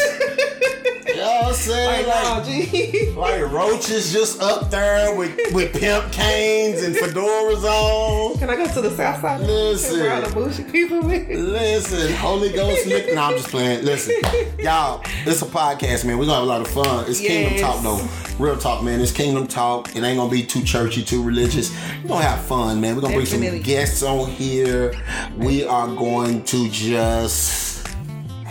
You 1.65 1.71
know 1.71 1.85
what 1.85 2.07
I'm 2.37 2.43
saying? 2.45 3.15
Like, 3.15 3.15
Like, 3.15 3.41
like 3.41 3.51
roaches 3.51 4.11
just 4.11 4.41
up 4.41 4.69
there 4.69 5.15
with, 5.15 5.37
with 5.53 5.73
pimp 5.79 6.11
canes 6.11 6.81
and 6.83 6.95
fedoras 6.95 7.63
on. 7.63 8.37
Can 8.39 8.49
I 8.49 8.55
go 8.55 8.67
to 8.73 8.81
the 8.81 8.91
south 8.91 9.21
side? 9.21 9.41
Listen. 9.41 9.99
Where 9.99 10.13
all 10.13 10.21
the 10.21 10.33
bullshit 10.33 10.71
people 10.71 11.01
with? 11.01 11.27
Listen, 11.29 12.13
Holy 12.15 12.51
Ghost 12.51 12.85
lick. 12.87 13.13
No, 13.13 13.21
I'm 13.23 13.33
just 13.37 13.49
playing. 13.49 13.83
Listen, 13.85 14.15
y'all, 14.59 15.01
it's 15.25 15.41
a 15.41 15.45
podcast, 15.45 16.05
man. 16.05 16.17
We're 16.17 16.25
gonna 16.25 16.35
have 16.39 16.43
a 16.43 16.45
lot 16.45 16.61
of 16.61 16.67
fun. 16.67 17.05
It's 17.09 17.19
Kingdom 17.19 17.59
Talk, 17.59 17.83
though. 17.83 18.07
Real 18.39 18.57
talk, 18.57 18.83
man. 18.83 18.99
It's 19.01 19.11
Kingdom 19.11 19.45
Talk. 19.45 19.95
It 19.95 20.03
ain't 20.03 20.17
gonna 20.17 20.31
be 20.31 20.43
too 20.43 20.63
churchy, 20.63 21.03
too 21.03 21.21
religious. 21.21 21.71
We're 22.01 22.09
gonna 22.09 22.23
have 22.25 22.41
fun, 22.45 22.81
man. 22.81 22.95
We're 22.95 23.01
gonna 23.01 23.13
bring 23.13 23.25
Definitely. 23.25 23.57
some 23.59 23.63
guests 23.63 24.03
on 24.03 24.29
here. 24.29 24.93
We 25.37 25.63
are 25.65 25.87
going 25.87 26.43
to 26.45 26.69
just 26.69 27.70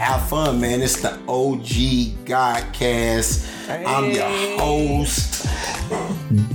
have 0.00 0.26
fun, 0.30 0.58
man. 0.58 0.80
It's 0.80 1.02
the 1.02 1.12
OG 1.28 2.24
Godcast. 2.24 3.46
I'm 3.68 4.10
your 4.10 4.58
host, 4.58 5.46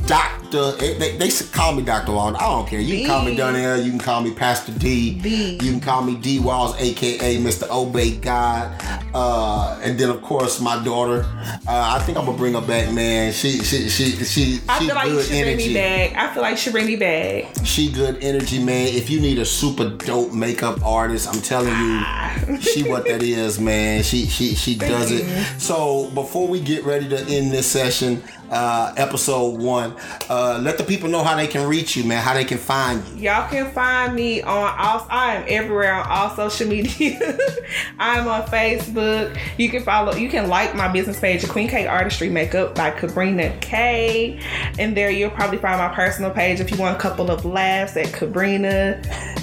Doctor. 0.05 0.71
They, 0.73 0.93
they, 0.93 1.17
they 1.17 1.29
call 1.51 1.73
me 1.73 1.83
Doctor 1.83 2.13
Walden. 2.13 2.37
I 2.37 2.43
don't 2.43 2.67
care. 2.67 2.79
You 2.79 2.99
can 2.99 3.07
call 3.07 3.25
me. 3.25 3.35
Donnell. 3.35 3.77
You 3.81 3.89
can 3.89 3.99
call 3.99 4.21
me 4.21 4.31
Pastor 4.33 4.71
D. 4.71 5.19
D. 5.19 5.53
You 5.61 5.71
can 5.71 5.81
call 5.81 6.01
me 6.01 6.15
D 6.15 6.39
Walls, 6.39 6.79
aka 6.79 7.37
Mr. 7.37 7.69
Obey 7.69 8.15
God. 8.15 8.71
Uh, 9.13 9.79
and 9.83 9.97
then 9.99 10.09
of 10.09 10.21
course 10.21 10.61
my 10.61 10.81
daughter. 10.83 11.25
Uh, 11.67 11.95
I 11.97 11.99
think 11.99 12.17
I'm 12.17 12.25
gonna 12.25 12.37
bring 12.37 12.53
her 12.53 12.61
back, 12.61 12.93
man. 12.93 13.33
She 13.33 13.59
she 13.59 13.89
she 13.89 14.11
she 14.11 14.61
I 14.69 14.79
she 14.79 14.85
feel 14.85 14.95
like 14.95 15.07
should 15.07 15.27
bring 15.29 15.41
energy. 15.41 15.67
me 15.69 15.73
back. 15.73 16.15
I 16.15 16.33
feel 16.33 16.43
like 16.43 16.57
should 16.57 16.73
bring 16.73 16.87
me 16.87 16.95
back. 16.95 17.45
She 17.65 17.91
good 17.91 18.23
energy, 18.23 18.63
man. 18.63 18.87
If 18.87 19.09
you 19.09 19.19
need 19.19 19.39
a 19.39 19.45
super 19.45 19.89
dope 19.89 20.33
makeup 20.33 20.81
artist, 20.85 21.27
I'm 21.27 21.41
telling 21.41 21.75
you, 21.77 22.61
she 22.61 22.83
what 22.83 23.05
that 23.05 23.21
is, 23.23 23.59
man. 23.59 24.03
She 24.03 24.25
she 24.27 24.55
she 24.55 24.75
does 24.75 25.11
it. 25.11 25.25
So 25.59 26.09
before 26.11 26.47
we 26.47 26.61
get 26.61 26.85
ready 26.85 27.09
to 27.09 27.17
end 27.27 27.51
this 27.51 27.67
session, 27.67 28.23
uh, 28.51 28.93
episode 28.97 29.59
one, 29.65 29.95
uh, 30.29 30.59
let 30.61 30.77
the 30.77 30.83
people 30.83 31.09
know 31.09 31.23
how 31.23 31.35
they 31.35 31.47
can 31.47 31.67
reach 31.67 31.95
you, 31.95 32.03
man. 32.03 32.21
How 32.21 32.33
they 32.33 32.45
can 32.45 32.57
find 32.57 33.05
you. 33.07 33.23
Y'all 33.29 33.49
can 33.49 33.71
find 33.71 34.15
me 34.15 34.41
on 34.41 34.75
all. 34.77 35.07
I 35.09 35.35
am 35.35 35.45
everywhere 35.47 35.93
on 35.93 36.07
all 36.07 36.35
social 36.35 36.67
media. 36.67 37.19
I'm 37.99 38.27
on 38.27 38.43
Facebook. 38.43 39.37
You 39.57 39.69
can 39.69 39.83
follow. 39.83 40.13
You 40.15 40.29
can 40.29 40.47
like 40.47 40.75
my 40.75 40.87
business 40.87 41.19
page, 41.19 41.47
Queen 41.47 41.67
K 41.67 41.87
Artistry 41.87 42.29
Makeup 42.29 42.75
by 42.75 42.91
Cabrina 42.91 43.59
K. 43.61 44.39
And 44.79 44.95
there 44.95 45.09
you'll 45.09 45.31
probably 45.31 45.57
find 45.57 45.79
my 45.79 45.93
personal 45.93 46.31
page 46.31 46.59
if 46.59 46.71
you 46.71 46.77
want 46.77 46.95
a 46.95 46.99
couple 46.99 47.31
of 47.31 47.45
laughs 47.45 47.97
at 47.97 48.07
Cabrina, 48.07 49.01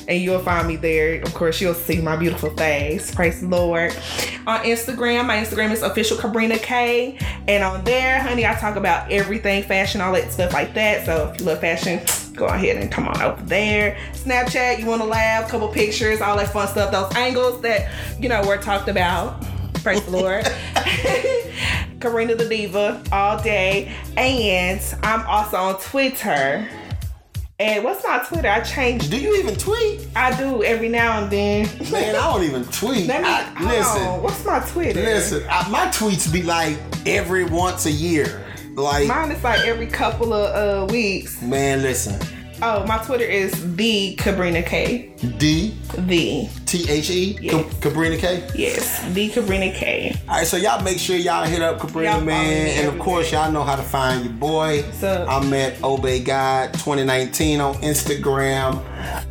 and 0.09 0.21
you'll 0.21 0.41
find 0.41 0.69
me 0.69 0.77
there. 0.77 1.21
Of 1.23 1.35
course, 1.35 1.61
you'll 1.61 1.75
see 1.75 2.01
my 2.01 2.17
beautiful 2.17 2.51
face. 2.57 3.15
Praise 3.15 3.41
the 3.41 3.49
Lord. 3.49 3.95
On 4.47 4.61
Instagram, 4.61 5.27
my 5.27 5.37
Instagram 5.37 5.71
is 5.71 5.83
official 5.83 6.17
Cabrina 6.17 6.59
K, 6.59 7.19
and 7.49 7.63
on 7.63 7.85
there, 7.85 8.21
honey, 8.21 8.47
I 8.47 8.55
talk 8.55 8.77
about 8.77 9.11
everything 9.11 9.63
fashion, 9.63 10.01
all 10.01 10.13
that 10.13 10.33
stuff 10.33 10.53
like 10.53 10.75
that. 10.75 11.07
So 11.07 11.31
if 11.33 11.41
you 11.41 11.47
love 11.47 11.61
fashion 11.61 12.01
go 12.35 12.47
ahead 12.47 12.77
and 12.77 12.91
come 12.91 13.09
on 13.09 13.21
over 13.21 13.43
there. 13.43 13.97
Snapchat, 14.13 14.79
you 14.79 14.87
want 14.87 15.03
to 15.03 15.07
laugh, 15.07 15.51
couple 15.51 15.69
pictures, 15.69 16.21
all 16.21 16.37
that 16.37 16.53
fun 16.53 16.67
stuff, 16.69 16.91
those 16.91 17.15
angles 17.15 17.61
that, 17.63 17.91
you 18.19 18.29
know, 18.29 18.45
were 18.47 18.57
talked 18.57 18.89
about. 18.89 19.45
Praise 19.83 20.03
the 20.05 20.11
Lord. 20.13 20.45
Karina 22.01 22.35
the 22.35 22.49
Diva 22.49 23.03
all 23.13 23.41
day. 23.43 23.95
And 24.17 24.81
I'm 25.03 25.27
also 25.27 25.57
on 25.57 25.81
Twitter. 25.81 26.69
And 27.63 27.85
what's 27.85 28.03
my 28.05 28.19
Twitter? 28.27 28.49
I 28.49 28.61
changed. 28.61 29.09
Do 29.11 29.17
you 29.21 29.37
even 29.37 29.55
tweet? 29.55 30.09
I 30.17 30.37
do 30.37 30.65
every 30.65 30.89
now 30.89 31.23
and 31.23 31.31
then. 31.31 31.67
Man, 31.93 32.17
I 32.17 32.33
don't 32.33 32.43
even 32.43 32.65
tweet. 32.65 33.07
Let 33.07 33.23
me, 33.23 33.29
I- 33.29 33.77
listen, 33.77 34.03
on. 34.03 34.23
What's 34.23 34.45
my 34.45 34.59
Twitter? 34.61 35.01
listen. 35.01 35.45
I, 35.49 35.69
my 35.69 35.87
tweets 35.87 36.33
be 36.33 36.43
like 36.43 36.77
every 37.07 37.45
once 37.45 37.87
a 37.87 37.91
year. 37.93 38.45
Like, 38.75 39.07
Mine 39.07 39.31
is 39.31 39.45
like 39.45 39.61
every 39.61 39.87
couple 39.87 40.33
of 40.33 40.89
uh, 40.89 40.93
weeks. 40.93 41.41
man, 41.41 41.83
listen. 41.83 42.19
Oh, 42.65 42.87
my 42.87 42.99
Twitter 42.99 43.25
is 43.25 43.75
the 43.75 44.15
Cabrina 44.15 44.65
K. 44.65 45.13
D 45.37 45.75
The. 45.99 46.49
T 46.65 46.89
H 46.89 47.11
E 47.11 47.35
Cabrina 47.81 48.17
K. 48.17 48.49
Yes, 48.55 49.03
the 49.13 49.29
Cabrina 49.31 49.75
K. 49.75 50.17
All 50.29 50.37
right, 50.37 50.47
so 50.47 50.57
y'all 50.57 50.81
make 50.81 51.01
sure 51.01 51.17
y'all 51.17 51.45
hit 51.45 51.61
up 51.61 51.81
Cabrina, 51.81 52.25
man, 52.25 52.69
and 52.79 52.87
of 52.87 53.01
course 53.01 53.33
y'all 53.33 53.51
know 53.51 53.65
how 53.65 53.75
to 53.75 53.83
find 53.83 54.25
your 54.25 54.33
boy. 54.35 54.85
up? 55.03 55.29
I'm 55.29 55.53
at 55.55 55.83
Obey 55.83 56.23
God 56.23 56.73
2019 56.75 57.61
on 57.61 57.75
Instagram, 57.83 58.81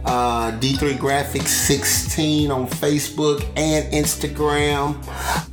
uh, 0.03 0.51
D3 0.59 0.97
Graphics 0.97 1.47
16 1.47 2.51
on 2.51 2.67
Facebook 2.67 3.41
and 3.55 3.93
Instagram, 3.93 4.97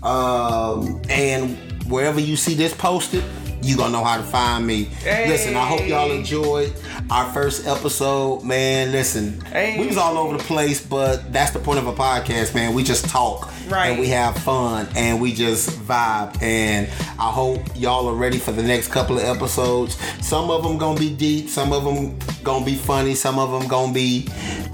um, 0.04 1.00
and 1.08 1.56
wherever 1.88 2.18
you 2.18 2.34
see 2.34 2.54
this 2.54 2.74
posted. 2.74 3.22
You 3.60 3.76
gonna 3.76 3.90
know 3.90 4.04
how 4.04 4.18
to 4.18 4.22
find 4.22 4.64
me. 4.64 4.84
Hey. 4.84 5.28
Listen, 5.28 5.56
I 5.56 5.66
hope 5.66 5.86
y'all 5.88 6.12
enjoyed 6.12 6.72
our 7.10 7.32
first 7.32 7.66
episode, 7.66 8.42
man. 8.44 8.92
Listen, 8.92 9.40
Hey. 9.52 9.78
we 9.80 9.86
was 9.86 9.96
all 9.96 10.18
over 10.18 10.36
the 10.36 10.44
place, 10.44 10.80
but 10.80 11.32
that's 11.32 11.52
the 11.52 11.58
point 11.58 11.78
of 11.78 11.86
a 11.86 11.92
podcast, 11.92 12.54
man. 12.54 12.74
We 12.74 12.82
just 12.84 13.06
talk 13.08 13.50
Right. 13.68 13.90
and 13.92 13.98
we 14.00 14.08
have 14.08 14.36
fun 14.36 14.88
and 14.94 15.20
we 15.20 15.32
just 15.32 15.70
vibe. 15.70 16.42
And 16.42 16.86
I 17.18 17.30
hope 17.30 17.60
y'all 17.74 18.08
are 18.08 18.14
ready 18.14 18.38
for 18.38 18.52
the 18.52 18.62
next 18.62 18.88
couple 18.88 19.16
of 19.18 19.24
episodes. 19.24 19.96
Some 20.20 20.50
of 20.50 20.62
them 20.62 20.76
gonna 20.76 20.98
be 21.00 21.10
deep, 21.10 21.48
some 21.48 21.72
of 21.72 21.84
them 21.84 22.18
gonna 22.44 22.64
be 22.64 22.74
funny, 22.74 23.14
some 23.14 23.38
of 23.38 23.50
them 23.58 23.68
gonna 23.68 23.92
be 23.92 24.28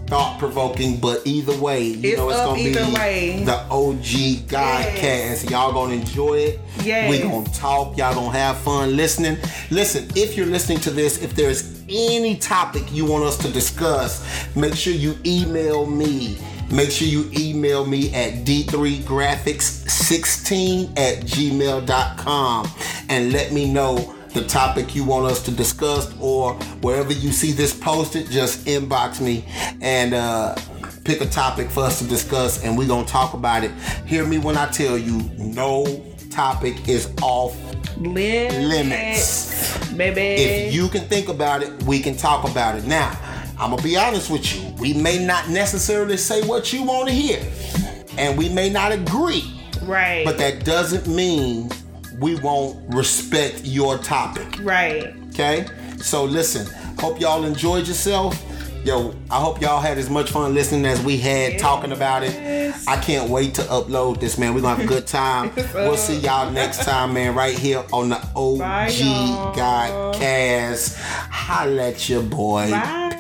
thought 0.08 0.38
provoking. 0.40 0.96
But 0.96 1.22
either 1.24 1.54
way, 1.56 1.82
you 1.84 2.10
It's 2.10 2.18
know 2.18 2.30
it's 2.30 2.38
gonna 2.40 2.54
be 2.62 2.94
way. 2.96 3.42
the 3.44 3.60
OG 3.70 4.42
Godcast. 4.48 5.02
Yes. 5.02 5.44
Y'all 5.50 5.72
gonna 5.72 5.94
enjoy 5.94 6.34
it. 6.38 6.60
Yes. 6.82 7.08
We 7.10 7.18
gonna 7.20 7.44
talk. 7.54 7.96
Y'all 7.96 8.14
gonna 8.14 8.36
have 8.36 8.58
fun 8.58 8.96
listening. 8.96 9.38
Listen, 9.70 10.08
if 10.16 10.36
you're 10.36 10.46
listening 10.46 10.80
to 10.80 10.90
this, 10.90 11.18
if 11.22 11.34
there's 11.34 11.62
any 11.88 12.36
topic 12.36 12.82
you 12.92 13.04
want 13.04 13.24
us 13.24 13.36
to 13.38 13.48
discuss, 13.50 14.24
make 14.56 14.74
sure 14.74 14.92
you 14.92 15.16
email 15.24 15.86
me. 15.86 16.38
Make 16.70 16.90
sure 16.90 17.06
you 17.06 17.30
email 17.38 17.86
me 17.86 18.12
at 18.14 18.44
d3graphics16 18.44 20.98
at 20.98 21.18
gmail.com 21.24 22.68
and 23.08 23.32
let 23.32 23.52
me 23.52 23.70
know 23.70 24.14
the 24.32 24.44
topic 24.46 24.96
you 24.96 25.04
want 25.04 25.26
us 25.26 25.42
to 25.44 25.50
discuss 25.52 26.12
or 26.20 26.54
wherever 26.80 27.12
you 27.12 27.30
see 27.30 27.52
this 27.52 27.72
posted, 27.78 28.28
just 28.30 28.64
inbox 28.66 29.20
me 29.20 29.44
and 29.80 30.12
uh, 30.14 30.56
pick 31.04 31.20
a 31.20 31.26
topic 31.26 31.70
for 31.70 31.84
us 31.84 32.00
to 32.00 32.04
discuss 32.06 32.64
and 32.64 32.76
we're 32.76 32.88
gonna 32.88 33.06
talk 33.06 33.34
about 33.34 33.62
it. 33.62 33.70
Hear 34.06 34.26
me 34.26 34.38
when 34.38 34.56
I 34.56 34.68
tell 34.70 34.98
you 34.98 35.18
no 35.38 36.02
topic 36.30 36.88
is 36.88 37.12
off 37.22 37.56
Limits. 37.96 38.56
limits. 38.56 39.83
Baby. 39.96 40.20
If 40.20 40.74
you 40.74 40.88
can 40.88 41.02
think 41.02 41.28
about 41.28 41.62
it, 41.62 41.82
we 41.84 42.00
can 42.00 42.16
talk 42.16 42.48
about 42.48 42.76
it. 42.76 42.84
Now, 42.84 43.18
I'm 43.58 43.70
gonna 43.70 43.82
be 43.82 43.96
honest 43.96 44.30
with 44.30 44.54
you. 44.54 44.68
We 44.78 44.94
may 44.94 45.24
not 45.24 45.48
necessarily 45.48 46.16
say 46.16 46.46
what 46.46 46.72
you 46.72 46.82
want 46.82 47.08
to 47.08 47.14
hear, 47.14 47.40
and 48.18 48.36
we 48.36 48.48
may 48.48 48.70
not 48.70 48.92
agree, 48.92 49.44
right. 49.82 50.24
but 50.24 50.38
that 50.38 50.64
doesn't 50.64 51.06
mean 51.06 51.70
we 52.18 52.34
won't 52.36 52.78
respect 52.94 53.62
your 53.64 53.98
topic. 53.98 54.46
right. 54.60 55.14
Okay? 55.30 55.66
So 55.98 56.24
listen, 56.24 56.66
hope 56.98 57.20
y'all 57.20 57.44
enjoyed 57.44 57.86
yourself. 57.88 58.40
Yo, 58.84 59.14
I 59.30 59.40
hope 59.40 59.62
y'all 59.62 59.80
had 59.80 59.96
as 59.96 60.10
much 60.10 60.30
fun 60.30 60.52
listening 60.52 60.84
as 60.84 61.02
we 61.02 61.16
had 61.16 61.58
talking 61.58 61.90
about 61.90 62.22
it. 62.22 62.74
I 62.86 63.00
can't 63.00 63.30
wait 63.30 63.54
to 63.54 63.62
upload 63.62 64.20
this, 64.20 64.36
man. 64.36 64.54
We're 64.54 64.60
gonna 64.60 64.76
have 64.76 64.84
a 64.84 64.88
good 64.88 65.06
time. 65.06 65.52
we'll 65.74 65.96
see 65.96 66.18
y'all 66.18 66.50
next 66.50 66.84
time, 66.84 67.14
man, 67.14 67.34
right 67.34 67.58
here 67.58 67.82
on 67.94 68.10
the 68.10 68.20
OG 68.36 68.58
Bye, 68.58 68.88
y'all. 68.88 69.54
Godcast. 69.54 70.98
Holla 71.00 71.88
at 71.88 72.08
your 72.10 72.22
boy. 72.22 72.70
Bye. 72.70 73.10